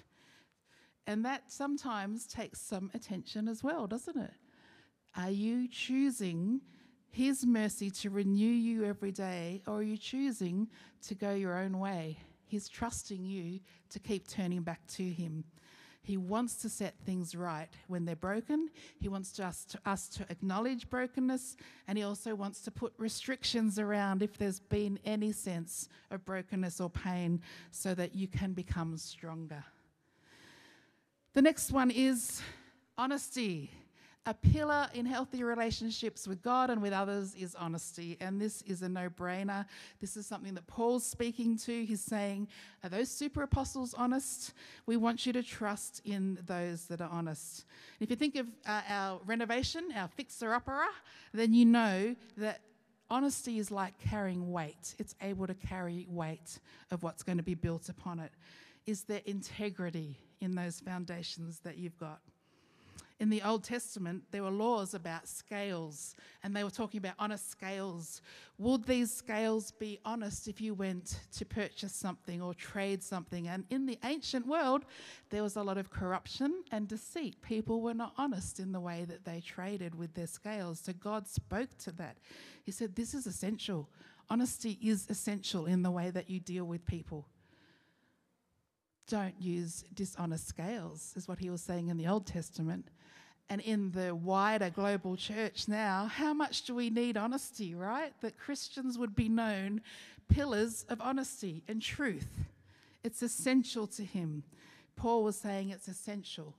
[1.06, 4.32] And that sometimes takes some attention as well, doesn't it?
[5.16, 6.60] Are you choosing
[7.10, 10.68] His mercy to renew you every day, or are you choosing
[11.06, 12.18] to go your own way?
[12.44, 15.44] He's trusting you to keep turning back to Him.
[16.02, 18.70] He wants to set things right when they're broken.
[19.00, 21.56] He wants us to, us to acknowledge brokenness,
[21.88, 26.80] and He also wants to put restrictions around if there's been any sense of brokenness
[26.80, 27.40] or pain
[27.70, 29.64] so that you can become stronger.
[31.36, 32.40] The next one is
[32.96, 33.70] honesty.
[34.24, 38.16] A pillar in healthy relationships with God and with others is honesty.
[38.22, 39.66] And this is a no brainer.
[40.00, 41.84] This is something that Paul's speaking to.
[41.84, 42.48] He's saying,
[42.82, 44.54] Are those super apostles honest?
[44.86, 47.66] We want you to trust in those that are honest.
[48.00, 50.86] if you think of uh, our renovation, our fixer upper,
[51.34, 52.62] then you know that
[53.10, 57.54] honesty is like carrying weight, it's able to carry weight of what's going to be
[57.54, 58.32] built upon it.
[58.86, 60.18] Is there integrity?
[60.40, 62.20] in those foundations that you've got.
[63.18, 67.50] In the Old Testament, there were laws about scales, and they were talking about honest
[67.50, 68.20] scales.
[68.58, 73.48] Would these scales be honest if you went to purchase something or trade something?
[73.48, 74.84] And in the ancient world,
[75.30, 77.40] there was a lot of corruption and deceit.
[77.40, 80.78] People were not honest in the way that they traded with their scales.
[80.80, 82.18] So God spoke to that.
[82.64, 83.88] He said, This is essential.
[84.28, 87.26] Honesty is essential in the way that you deal with people
[89.06, 92.88] don't use dishonest scales, is what he was saying in the Old Testament.
[93.48, 98.12] And in the wider global church now, how much do we need honesty, right?
[98.20, 99.82] That Christians would be known
[100.28, 102.46] pillars of honesty and truth.
[103.04, 104.42] It's essential to him.
[104.96, 106.54] Paul was saying it's essential.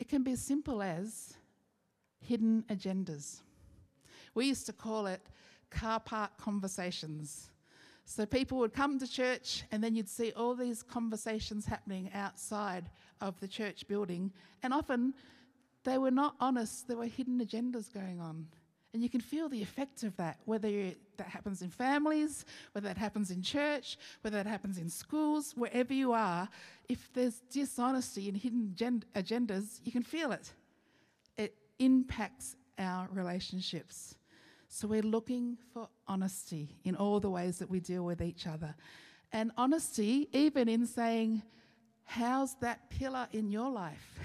[0.00, 1.34] It can be as simple as
[2.20, 3.40] hidden agendas.
[4.34, 5.20] We used to call it
[5.70, 7.48] car park conversations.
[8.06, 12.90] So people would come to church, and then you'd see all these conversations happening outside
[13.20, 14.30] of the church building.
[14.62, 15.14] And often
[15.84, 18.46] they were not honest, there were hidden agendas going on.
[18.92, 20.70] And you can feel the effect of that, whether
[21.16, 25.92] that happens in families, whether that happens in church, whether that happens in schools, wherever
[25.92, 26.48] you are.
[26.88, 30.52] If there's dishonesty and hidden gen- agendas, you can feel it.
[31.36, 34.14] It impacts our relationships.
[34.74, 38.74] So we're looking for honesty in all the ways that we deal with each other.
[39.30, 41.42] And honesty, even in saying,
[42.02, 44.18] How's that pillar in your life?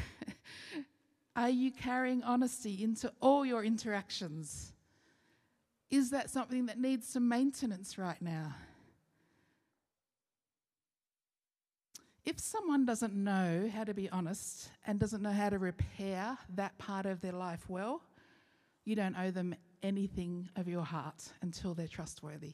[1.36, 4.74] Are you carrying honesty into all your interactions?
[5.92, 8.56] Is that something that needs some maintenance right now?
[12.26, 16.76] If someone doesn't know how to be honest and doesn't know how to repair that
[16.80, 18.02] part of their life well,
[18.84, 19.54] you don't owe them
[19.84, 22.54] anything of your heart until they're trustworthy.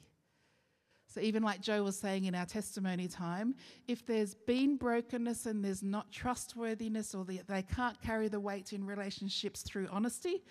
[1.07, 3.55] So, even like Joe was saying in our testimony time,
[3.87, 8.85] if there's been brokenness and there's not trustworthiness or they can't carry the weight in
[8.85, 10.43] relationships through honesty,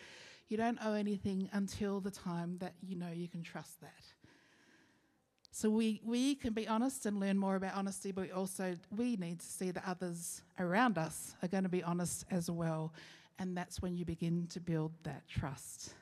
[0.49, 4.05] you don't owe anything until the time that you know you can trust that.
[5.51, 9.17] So we, we can be honest and learn more about honesty, but we also we
[9.17, 12.93] need to see that others around us are going to be honest as well.
[13.39, 15.95] And that's when you begin to build that trust.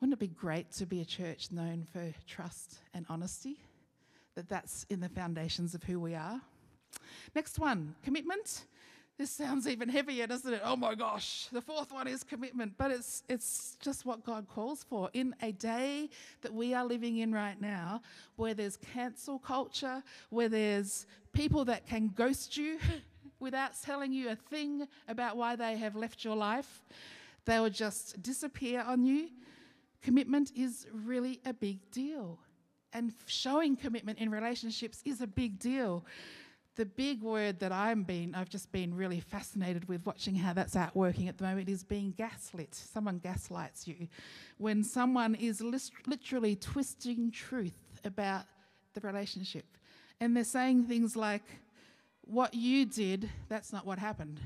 [0.00, 3.58] Wouldn't it be great to be a church known for trust and honesty?
[4.36, 6.40] That that's in the foundations of who we are.
[7.34, 8.64] Next one, commitment.
[9.18, 10.62] This sounds even heavier, doesn't it?
[10.64, 11.48] Oh my gosh.
[11.50, 15.10] The fourth one is commitment, but it's it's just what God calls for.
[15.12, 16.08] In a day
[16.42, 18.00] that we are living in right now,
[18.36, 22.78] where there's cancel culture, where there's people that can ghost you
[23.40, 26.84] without telling you a thing about why they have left your life,
[27.44, 29.30] they will just disappear on you.
[30.02, 32.38] Commitment is really a big deal.
[32.92, 36.04] And showing commitment in relationships is a big deal.
[36.76, 40.76] The big word that I'm being, I've just been really fascinated with watching how that's
[40.76, 42.74] out working at the moment is being gaslit.
[42.74, 44.08] Someone gaslights you.
[44.58, 45.60] When someone is
[46.06, 48.44] literally twisting truth about
[48.94, 49.66] the relationship.
[50.20, 51.42] And they're saying things like,
[52.22, 54.40] what you did, that's not what happened.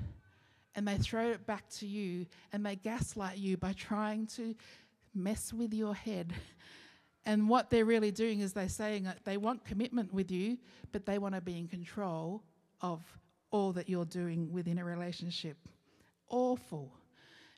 [0.74, 4.54] And they throw it back to you and they gaslight you by trying to
[5.14, 6.32] mess with your head.
[7.24, 10.58] And what they're really doing is they're saying that they want commitment with you,
[10.90, 12.42] but they want to be in control
[12.80, 13.00] of
[13.52, 15.56] all that you're doing within a relationship.
[16.28, 16.92] Awful.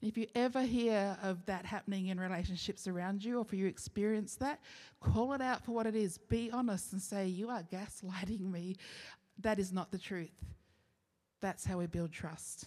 [0.02, 4.36] If you ever hear of that happening in relationships around you, or if you experience
[4.36, 4.60] that,
[5.00, 6.18] call it out for what it is.
[6.18, 8.76] Be honest and say, You are gaslighting me.
[9.40, 10.44] That is not the truth.
[11.40, 12.66] That's how we build trust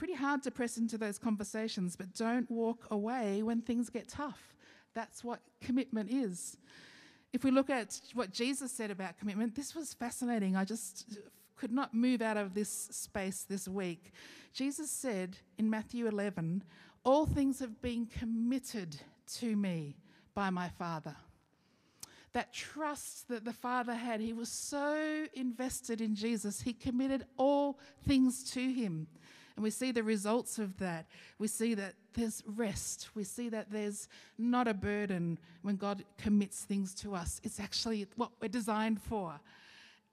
[0.00, 4.56] pretty hard to press into those conversations, but don't walk away when things get tough.
[4.94, 6.56] That's what commitment is.
[7.34, 10.56] If we look at what Jesus said about commitment, this was fascinating.
[10.56, 11.18] I just
[11.54, 14.12] could not move out of this space this week.
[14.54, 16.64] Jesus said in Matthew 11,
[17.04, 18.96] All things have been committed
[19.34, 19.98] to me
[20.34, 21.14] by my Father.
[22.32, 27.78] That trust that the Father had, he was so invested in Jesus, he committed all
[28.06, 29.06] things to him.
[29.60, 31.04] And we see the results of that.
[31.38, 33.10] We see that there's rest.
[33.14, 37.42] We see that there's not a burden when God commits things to us.
[37.44, 39.38] It's actually what we're designed for.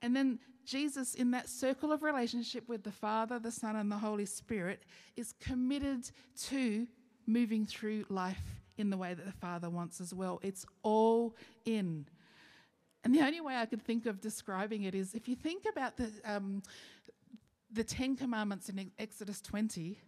[0.02, 3.96] And then Jesus, in that circle of relationship with the Father, the Son, and the
[3.96, 4.82] Holy Spirit,
[5.16, 6.10] is committed
[6.42, 6.86] to
[7.26, 10.40] moving through life in the way that the Father wants as well.
[10.42, 11.34] It's all
[11.64, 12.04] in.
[13.02, 15.96] And the only way I could think of describing it is if you think about
[15.96, 16.62] the, um,
[17.72, 19.98] the Ten Commandments in Exodus 20,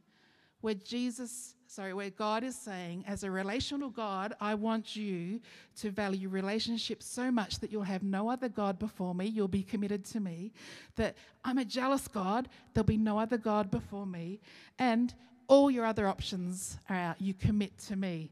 [0.61, 5.41] where Jesus, sorry, where God is saying, as a relational God, I want you
[5.77, 9.63] to value relationships so much that you'll have no other God before me, you'll be
[9.63, 10.53] committed to me,
[10.97, 14.41] that I'm a jealous God, there'll be no other God before me,
[14.79, 15.15] and
[15.49, 18.31] all your other options are out, you commit to me.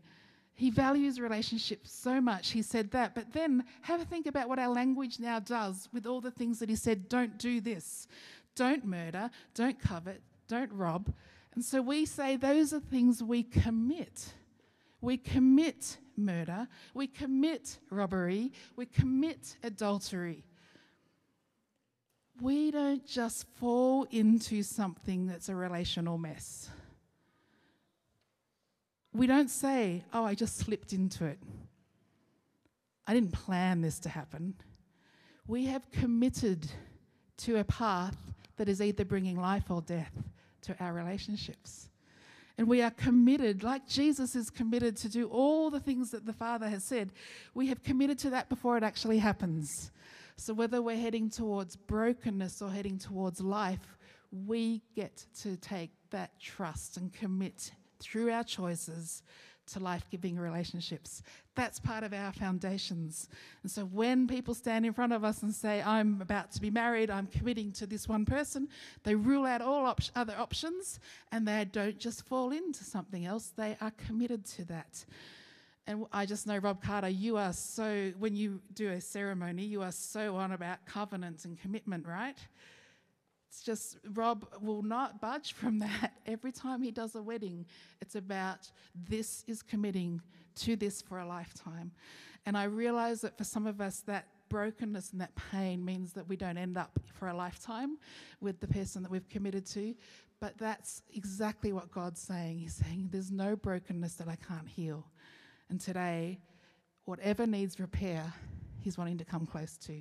[0.54, 3.14] He values relationships so much, he said that.
[3.14, 6.58] But then have a think about what our language now does with all the things
[6.58, 8.08] that he said don't do this,
[8.58, 11.14] don't murder, don't covet, don't rob.
[11.54, 14.32] And so we say those are things we commit.
[15.00, 20.44] We commit murder, we commit robbery, we commit adultery.
[22.40, 26.68] We don't just fall into something that's a relational mess.
[29.12, 31.38] We don't say, oh, I just slipped into it.
[33.06, 34.54] I didn't plan this to happen.
[35.46, 36.66] We have committed
[37.38, 38.16] to a path
[38.58, 40.12] that is either bringing life or death
[40.62, 41.88] to our relationships.
[42.58, 46.32] And we are committed, like Jesus is committed to do all the things that the
[46.32, 47.12] Father has said,
[47.54, 49.92] we have committed to that before it actually happens.
[50.36, 53.96] So whether we're heading towards brokenness or heading towards life,
[54.32, 59.22] we get to take that trust and commit through our choices
[59.68, 61.22] to life giving relationships.
[61.54, 63.28] That's part of our foundations.
[63.62, 66.70] And so when people stand in front of us and say, I'm about to be
[66.70, 68.68] married, I'm committing to this one person,
[69.04, 71.00] they rule out all op- other options
[71.32, 75.04] and they don't just fall into something else, they are committed to that.
[75.86, 79.80] And I just know, Rob Carter, you are so, when you do a ceremony, you
[79.80, 82.36] are so on about covenant and commitment, right?
[83.48, 86.12] It's just, Rob will not budge from that.
[86.26, 87.64] Every time he does a wedding,
[88.00, 88.70] it's about
[89.08, 90.20] this is committing
[90.56, 91.92] to this for a lifetime.
[92.44, 96.28] And I realize that for some of us, that brokenness and that pain means that
[96.28, 97.98] we don't end up for a lifetime
[98.40, 99.94] with the person that we've committed to.
[100.40, 102.58] But that's exactly what God's saying.
[102.58, 105.06] He's saying, There's no brokenness that I can't heal.
[105.68, 106.38] And today,
[107.04, 108.32] whatever needs repair,
[108.80, 110.00] He's wanting to come close to.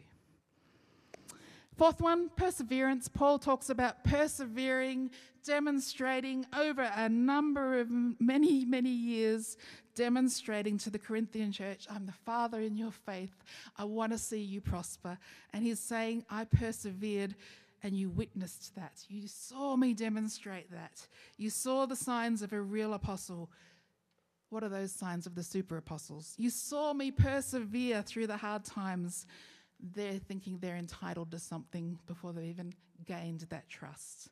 [1.77, 3.07] Fourth one, perseverance.
[3.07, 5.11] Paul talks about persevering,
[5.43, 7.87] demonstrating over a number of
[8.19, 9.57] many, many years,
[9.93, 13.43] demonstrating to the Corinthian church, I'm the father in your faith.
[13.77, 15.19] I want to see you prosper.
[15.53, 17.35] And he's saying, I persevered
[17.83, 19.05] and you witnessed that.
[19.07, 21.05] You saw me demonstrate that.
[21.37, 23.51] You saw the signs of a real apostle.
[24.49, 26.33] What are those signs of the super apostles?
[26.37, 29.27] You saw me persevere through the hard times
[29.79, 32.73] they're thinking they're entitled to something before they've even
[33.05, 34.29] gained that trust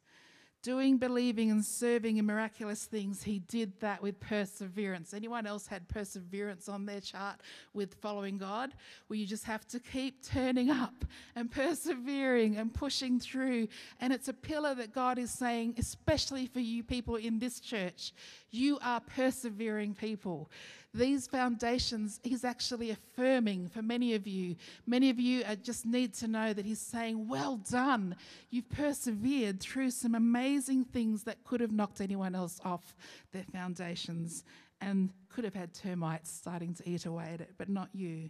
[0.65, 3.21] doing, believing, and serving in miraculous things.
[3.21, 5.13] He did that with perseverance.
[5.13, 7.41] Anyone else had perseverance on their chart
[7.75, 8.73] with following God?
[9.05, 13.67] Where you just have to keep turning up and persevering and pushing through.
[14.01, 18.11] And it's a pillar that God is saying, especially for you people in this church,
[18.49, 20.49] you are persevering people
[20.97, 24.55] these foundations he's actually affirming for many of you.
[24.85, 28.15] Many of you uh, just need to know that he's saying, Well done.
[28.49, 32.95] You've persevered through some amazing things that could have knocked anyone else off
[33.31, 34.43] their foundations
[34.81, 38.29] and could have had termites starting to eat away at it, but not you.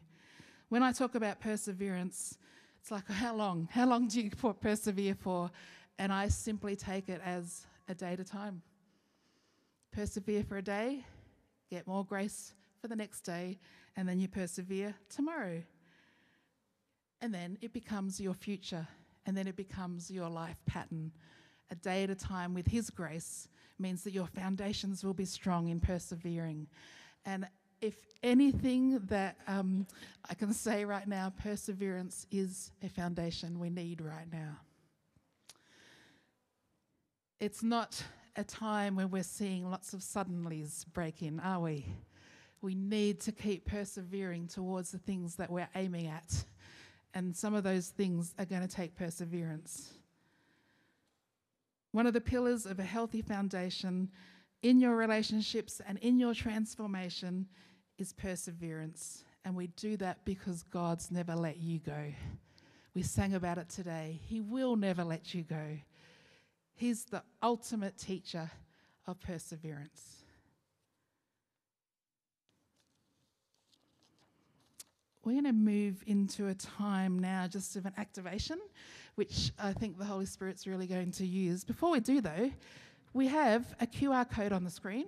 [0.70, 2.38] When I talk about perseverance,
[2.82, 3.68] it's like, How long?
[3.72, 5.52] How long do you persevere for?
[5.98, 8.62] And I simply take it as a day at a time.
[9.94, 11.06] Persevere for a day,
[11.70, 13.60] get more grace for the next day,
[13.96, 15.64] and then you persevere tomorrow.
[17.22, 18.88] And then it becomes your future,
[19.26, 21.12] and then it becomes your life pattern.
[21.72, 23.48] A day at a time with His grace
[23.80, 26.68] means that your foundations will be strong in persevering.
[27.26, 27.48] And
[27.82, 29.88] if anything that um,
[30.30, 34.58] I can say right now, perseverance is a foundation we need right now.
[37.40, 38.02] It's not
[38.36, 41.86] a time when we're seeing lots of suddenlies break in, are we?
[42.62, 46.46] We need to keep persevering towards the things that we're aiming at.
[47.14, 49.94] And some of those things are going to take perseverance.
[51.92, 54.10] One of the pillars of a healthy foundation
[54.62, 57.48] in your relationships and in your transformation
[57.98, 59.24] is perseverance.
[59.46, 62.14] And we do that because God's never let you go.
[62.94, 64.20] We sang about it today.
[64.26, 65.78] He will never let you go.
[66.76, 68.52] He's the ultimate teacher
[69.08, 70.24] of perseverance.
[75.24, 78.60] We're going to move into a time now just of an activation,
[79.16, 81.64] which I think the Holy Spirit's really going to use.
[81.64, 82.52] Before we do, though,
[83.14, 85.06] we have a QR code on the screen.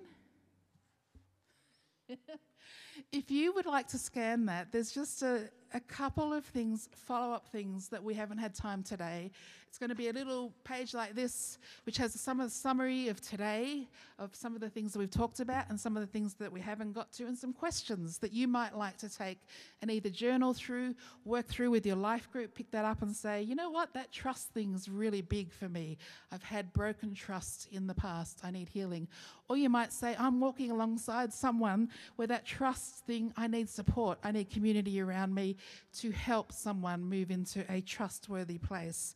[3.12, 7.34] if you would like to scan that, there's just a, a couple of things, follow
[7.34, 9.30] up things that we haven't had time today.
[9.68, 13.10] It's going to be a little page like this, which has some of the summary
[13.10, 13.88] of today,
[14.18, 16.52] of some of the things that we've talked about, and some of the things that
[16.52, 19.40] we haven't got to, and some questions that you might like to take
[19.82, 20.96] and either journal through,
[21.26, 24.12] work through with your life group, pick that up and say, you know what, that
[24.12, 25.98] trust thing's really big for me.
[26.32, 28.40] I've had broken trust in the past.
[28.44, 29.08] I need healing.
[29.50, 34.18] Or you might say, I'm walking alongside someone where that trust thing, I need support,
[34.24, 35.56] I need community around me
[36.00, 39.16] to help someone move into a trustworthy place.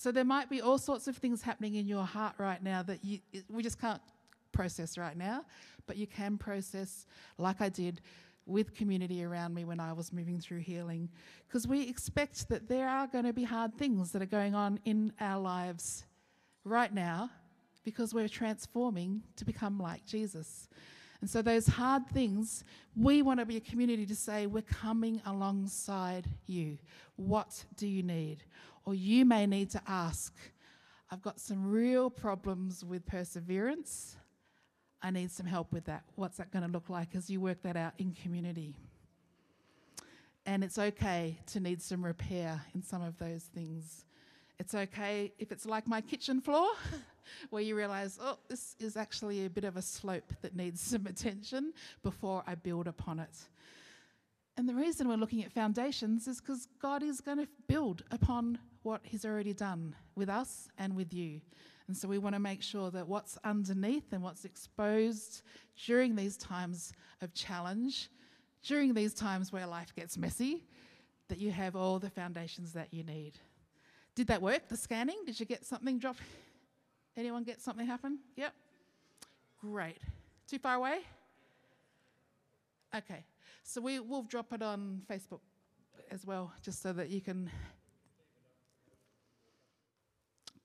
[0.00, 3.04] So there might be all sorts of things happening in your heart right now that
[3.04, 3.18] you,
[3.50, 4.00] we just can't
[4.50, 5.44] process right now,
[5.86, 7.04] but you can process
[7.36, 8.00] like I did
[8.46, 11.10] with community around me when I was moving through healing.
[11.46, 14.80] Because we expect that there are going to be hard things that are going on
[14.86, 16.06] in our lives
[16.64, 17.28] right now
[17.84, 20.70] because we're transforming to become like Jesus.
[21.20, 22.64] And so, those hard things,
[22.96, 26.78] we want to be a community to say, We're coming alongside you.
[27.16, 28.38] What do you need?
[28.90, 30.34] Or you may need to ask,
[31.12, 34.16] I've got some real problems with perseverance.
[35.00, 36.02] I need some help with that.
[36.16, 38.74] What's that going to look like as you work that out in community?
[40.44, 44.06] And it's okay to need some repair in some of those things.
[44.58, 46.66] It's okay if it's like my kitchen floor,
[47.50, 51.06] where you realize, oh, this is actually a bit of a slope that needs some
[51.06, 53.38] attention before I build upon it.
[54.56, 58.58] And the reason we're looking at foundations is because God is going to build upon
[58.82, 61.40] what He's already done with us and with you.
[61.86, 65.42] And so we want to make sure that what's underneath and what's exposed
[65.86, 68.08] during these times of challenge,
[68.62, 70.64] during these times where life gets messy,
[71.28, 73.32] that you have all the foundations that you need.
[74.14, 75.16] Did that work, the scanning?
[75.26, 76.16] Did you get something drop?
[77.16, 78.18] Anyone get something happen?
[78.36, 78.54] Yep.
[79.60, 79.98] Great.
[80.48, 80.98] Too far away?
[82.94, 83.24] Okay.
[83.62, 85.40] So we will drop it on Facebook
[86.10, 87.50] as well, just so that you can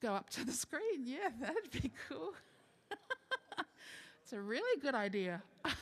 [0.00, 0.82] go up to the screen.
[1.04, 2.34] Yeah, that'd be cool.
[4.22, 5.42] it's a really good idea.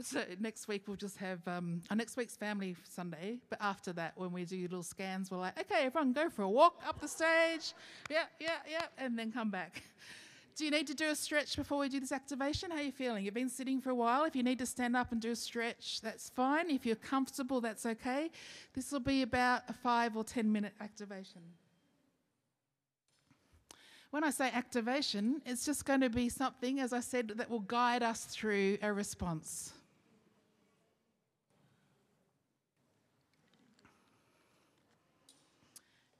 [0.00, 4.12] so next week we'll just have um, our next week's family Sunday, but after that,
[4.16, 7.08] when we do little scans, we're like, okay, everyone go for a walk up the
[7.08, 7.72] stage.
[8.10, 9.82] Yeah, yeah, yeah, and then come back.
[10.54, 12.70] Do you need to do a stretch before we do this activation?
[12.70, 13.24] How are you feeling?
[13.24, 14.24] You've been sitting for a while.
[14.24, 16.70] If you need to stand up and do a stretch, that's fine.
[16.70, 18.30] If you're comfortable, that's okay.
[18.74, 21.40] This will be about a five or ten minute activation.
[24.10, 27.60] When I say activation, it's just going to be something, as I said, that will
[27.60, 29.72] guide us through a response.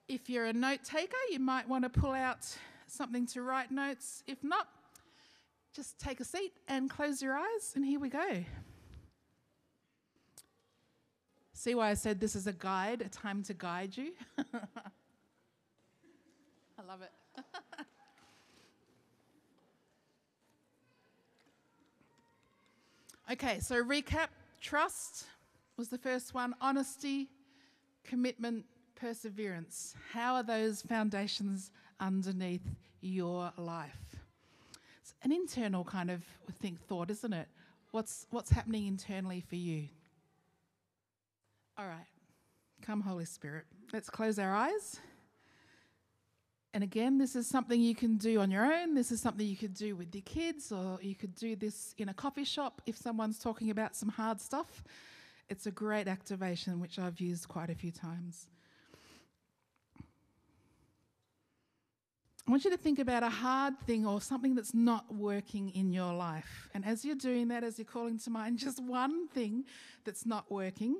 [0.08, 2.56] If you're a note taker, you might want to pull out
[2.92, 4.22] something to write notes.
[4.26, 4.68] If not,
[5.74, 8.44] just take a seat and close your eyes, and here we go.
[11.54, 14.12] See why I said this is a guide, a time to guide you?
[14.38, 14.42] I
[16.86, 17.12] love it.
[23.32, 24.28] okay, so recap
[24.60, 25.26] trust
[25.76, 27.30] was the first one, honesty,
[28.04, 28.64] commitment,
[28.96, 29.94] perseverance.
[30.12, 31.70] How are those foundations
[32.02, 32.66] underneath
[33.00, 34.16] your life.
[35.00, 36.22] It's an internal kind of
[36.60, 37.48] think thought, isn't it?
[37.92, 39.88] What's what's happening internally for you?
[41.78, 42.06] All right.
[42.82, 43.64] Come Holy Spirit.
[43.92, 44.98] Let's close our eyes.
[46.74, 48.94] And again, this is something you can do on your own.
[48.94, 52.08] This is something you could do with your kids, or you could do this in
[52.08, 54.82] a coffee shop if someone's talking about some hard stuff.
[55.50, 58.46] It's a great activation, which I've used quite a few times.
[62.46, 65.92] I want you to think about a hard thing or something that's not working in
[65.92, 66.68] your life.
[66.74, 69.64] And as you're doing that, as you're calling to mind just one thing
[70.04, 70.96] that's not working,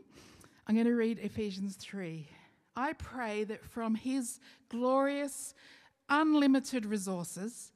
[0.67, 2.29] I'm going to read Ephesians 3.
[2.77, 4.39] I pray that from His
[4.69, 5.55] glorious,
[6.09, 7.73] unlimited resources,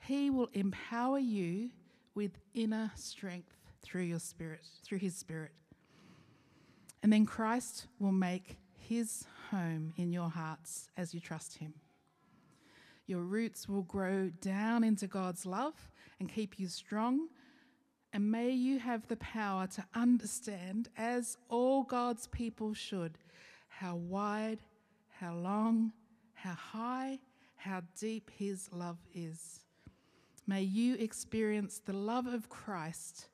[0.00, 1.70] He will empower you
[2.14, 5.52] with inner strength through your spirit, through His Spirit.
[7.02, 11.74] And then Christ will make His home in your hearts as you trust Him.
[13.06, 15.74] Your roots will grow down into God's love
[16.18, 17.28] and keep you strong.
[18.12, 23.18] And may you have the power to understand, as all God's people should,
[23.68, 24.60] how wide,
[25.10, 25.92] how long,
[26.34, 27.18] how high,
[27.56, 29.60] how deep His love is.
[30.46, 33.28] May you experience the love of Christ,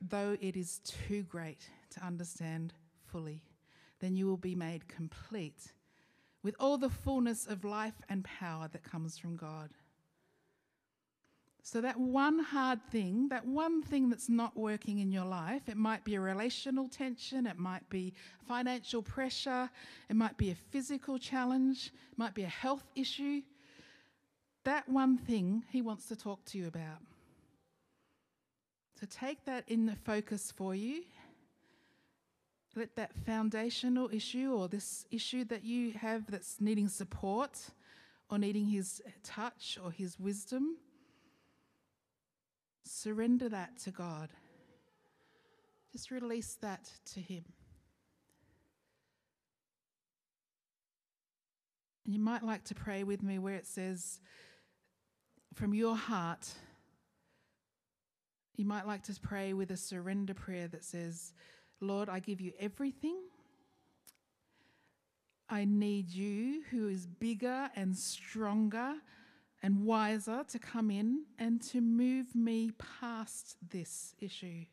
[0.00, 2.72] though it is too great to understand
[3.04, 3.42] fully.
[4.00, 5.72] Then you will be made complete
[6.42, 9.70] with all the fullness of life and power that comes from God.
[11.64, 15.76] So, that one hard thing, that one thing that's not working in your life, it
[15.76, 18.14] might be a relational tension, it might be
[18.48, 19.70] financial pressure,
[20.10, 23.42] it might be a physical challenge, it might be a health issue.
[24.64, 26.98] That one thing he wants to talk to you about.
[29.00, 31.04] So, take that in the focus for you
[32.74, 37.58] let that foundational issue or this issue that you have that's needing support
[38.30, 40.76] or needing His touch or His wisdom,
[42.84, 44.30] surrender that to God.
[45.92, 47.44] Just release that to Him.
[52.04, 54.20] And you might like to pray with me where it says,
[55.54, 56.48] from your heart,
[58.56, 61.32] you might like to pray with a surrender prayer that says,
[61.82, 63.16] Lord, I give you everything.
[65.48, 68.94] I need you, who is bigger and stronger
[69.62, 74.64] and wiser, to come in and to move me past this issue.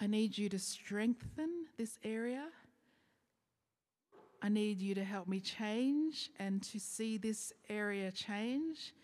[0.00, 2.46] I need you to strengthen this area.
[4.40, 8.94] I need you to help me change and to see this area change.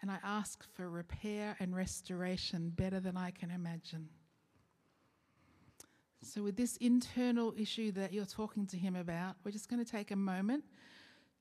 [0.00, 4.08] And I ask for repair and restoration better than I can imagine.
[6.24, 9.90] So, with this internal issue that you're talking to Him about, we're just going to
[9.90, 10.64] take a moment,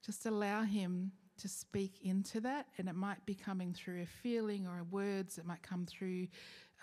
[0.06, 2.68] just allow Him to speak into that.
[2.78, 6.28] And it might be coming through a feeling or words, it might come through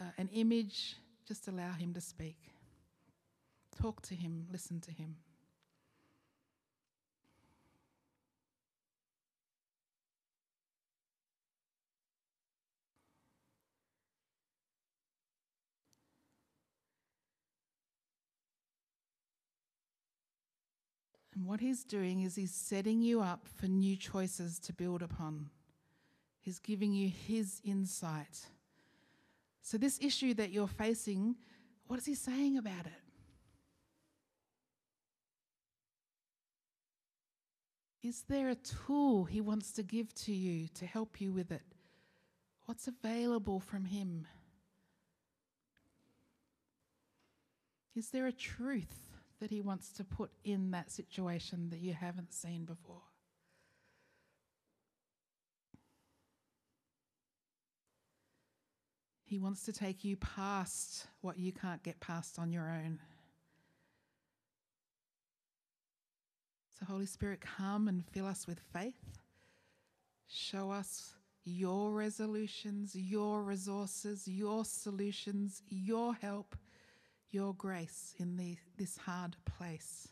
[0.01, 0.97] uh, an image.
[1.29, 2.39] Just allow Him to speak.
[3.81, 5.17] Talk to Him, listen to Him.
[21.41, 25.49] And what he's doing is he's setting you up for new choices to build upon.
[26.43, 28.45] He's giving you his insight.
[29.63, 31.37] So, this issue that you're facing,
[31.87, 32.93] what is he saying about it?
[38.07, 41.65] Is there a tool he wants to give to you to help you with it?
[42.67, 44.27] What's available from him?
[47.97, 49.10] Is there a truth
[49.41, 53.03] that He wants to put in that situation that you haven't seen before.
[59.25, 62.99] He wants to take you past what you can't get past on your own.
[66.79, 69.21] So, Holy Spirit, come and fill us with faith.
[70.27, 71.15] Show us
[71.45, 76.57] your resolutions, your resources, your solutions, your help
[77.31, 80.09] your grace in the, this hard place.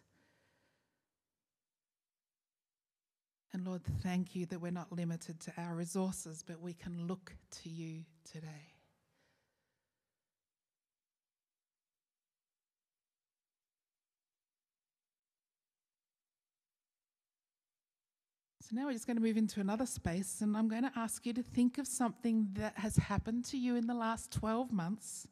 [3.53, 7.33] And Lord, thank you that we're not limited to our resources, but we can look
[7.63, 8.75] to you today.
[18.61, 21.25] So now we're just going to move into another space, and I'm going to ask
[21.25, 25.27] you to think of something that has happened to you in the last 12 months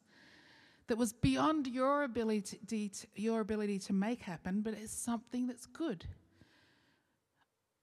[0.87, 5.65] that was beyond your ability to, your ability to make happen, but it's something that's
[5.65, 6.05] good.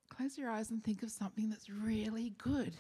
[0.09, 2.73] Close your eyes and think of something that's really good.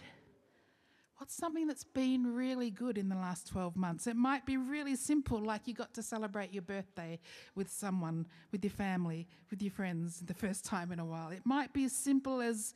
[1.18, 4.07] What's something that's been really good in the last 12 months?
[4.07, 7.20] It might be really simple, like you got to celebrate your birthday
[7.55, 11.31] with someone, with your family, with your friends, the first time in a while.
[11.31, 12.75] It might be as simple as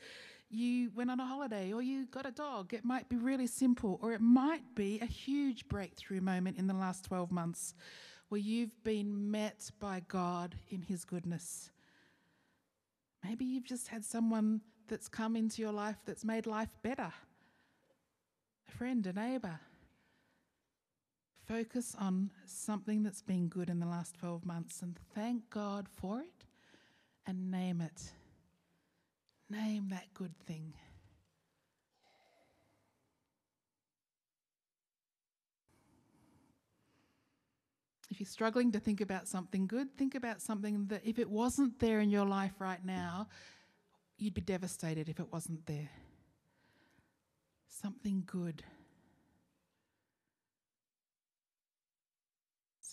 [0.50, 2.72] you went on a holiday or you got a dog.
[2.72, 6.74] It might be really simple, or it might be a huge breakthrough moment in the
[6.74, 7.74] last 12 months
[8.28, 11.70] where you've been met by God in His goodness.
[13.24, 17.12] Maybe you've just had someone that's come into your life that's made life better
[18.66, 19.60] a friend, a neighbour.
[21.46, 26.20] Focus on something that's been good in the last 12 months and thank God for
[26.20, 26.44] it
[27.26, 28.12] and name it.
[29.50, 30.74] Name that good thing.
[38.10, 41.78] If you're struggling to think about something good, think about something that if it wasn't
[41.78, 43.28] there in your life right now,
[44.16, 45.90] you'd be devastated if it wasn't there.
[47.68, 48.64] Something good.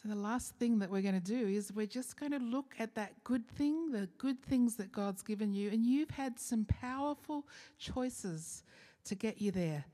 [0.06, 2.76] So, the last thing that we're going to do is we're just going to look
[2.78, 6.66] at that good thing, the good things that God's given you, and you've had some
[6.66, 7.48] powerful
[7.80, 8.64] choices
[9.06, 9.86] to get you there.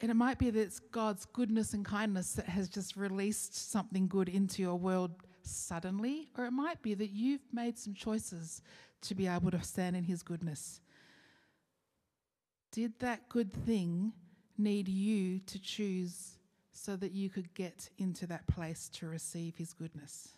[0.00, 4.08] And it might be that it's God's goodness and kindness that has just released something
[4.08, 5.10] good into your world
[5.42, 8.62] suddenly, or it might be that you've made some choices
[9.02, 10.80] to be able to stand in His goodness.
[12.72, 14.14] Did that good thing
[14.56, 16.37] need you to choose
[16.78, 20.28] so that you could get into that place to receive His goodness.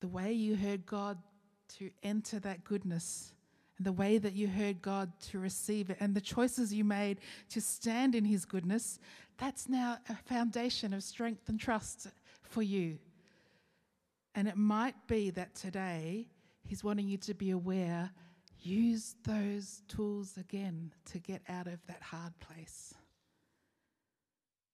[0.00, 1.18] The way you heard God
[1.78, 3.32] to enter that goodness,
[3.78, 7.18] and the way that you heard God to receive it, and the choices you made
[7.50, 8.98] to stand in His goodness,
[9.38, 12.08] that's now a foundation of strength and trust
[12.42, 12.98] for you.
[14.34, 16.28] And it might be that today
[16.66, 18.10] He's wanting you to be aware
[18.66, 22.94] Use those tools again to get out of that hard place.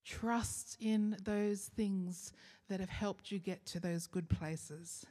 [0.02, 2.32] Trust in those things
[2.70, 5.04] that have helped you get to those good places.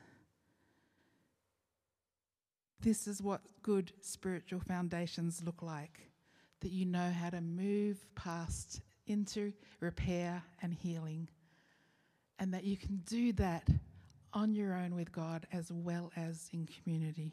[2.79, 5.99] This is what good spiritual foundations look like
[6.61, 11.29] that you know how to move past into repair and healing,
[12.39, 13.67] and that you can do that
[14.34, 17.32] on your own with God as well as in community.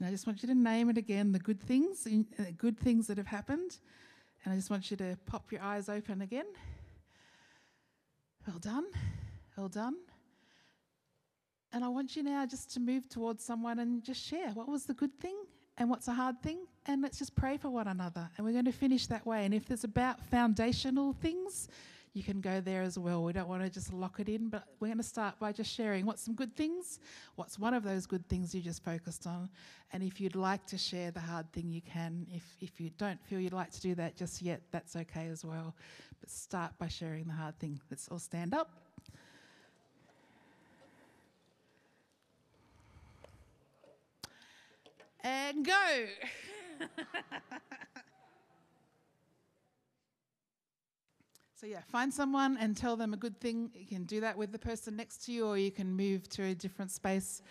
[0.00, 3.06] And I just want you to name it again the good things, uh, good things
[3.08, 3.76] that have happened.
[4.42, 6.46] And I just want you to pop your eyes open again.
[8.46, 8.86] Well done.
[9.58, 9.96] Well done.
[11.74, 14.86] And I want you now just to move towards someone and just share what was
[14.86, 15.36] the good thing
[15.76, 16.60] and what's a hard thing.
[16.86, 18.30] And let's just pray for one another.
[18.38, 19.44] And we're going to finish that way.
[19.44, 21.68] And if there's about foundational things,
[22.12, 23.22] you can go there as well.
[23.22, 25.72] We don't want to just lock it in, but we're going to start by just
[25.72, 26.98] sharing what's some good things,
[27.36, 29.48] what's one of those good things you just focused on.
[29.92, 32.26] And if you'd like to share the hard thing, you can.
[32.32, 35.44] If, if you don't feel you'd like to do that just yet, that's okay as
[35.44, 35.74] well.
[36.20, 37.80] But start by sharing the hard thing.
[37.90, 38.70] Let's all stand up.
[45.22, 46.06] And go.
[51.60, 53.70] So, yeah, find someone and tell them a good thing.
[53.74, 56.42] You can do that with the person next to you, or you can move to
[56.42, 57.42] a different space,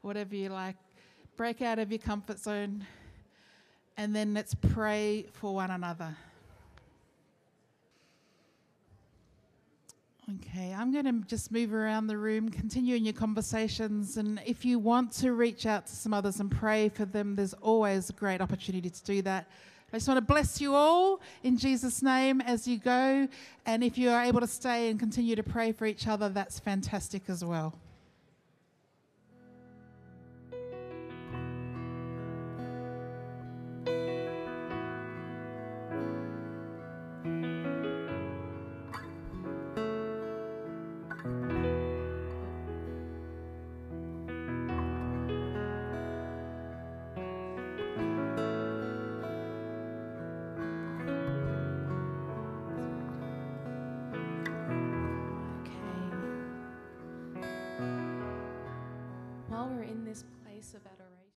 [0.00, 0.74] whatever you like.
[1.36, 2.84] Break out of your comfort zone,
[3.96, 6.16] and then let's pray for one another.
[10.40, 14.64] Okay, I'm going to just move around the room, continue in your conversations, and if
[14.64, 18.14] you want to reach out to some others and pray for them, there's always a
[18.14, 19.48] great opportunity to do that.
[19.92, 23.28] I just want to bless you all in Jesus' name as you go.
[23.66, 26.58] And if you are able to stay and continue to pray for each other, that's
[26.58, 27.74] fantastic as well.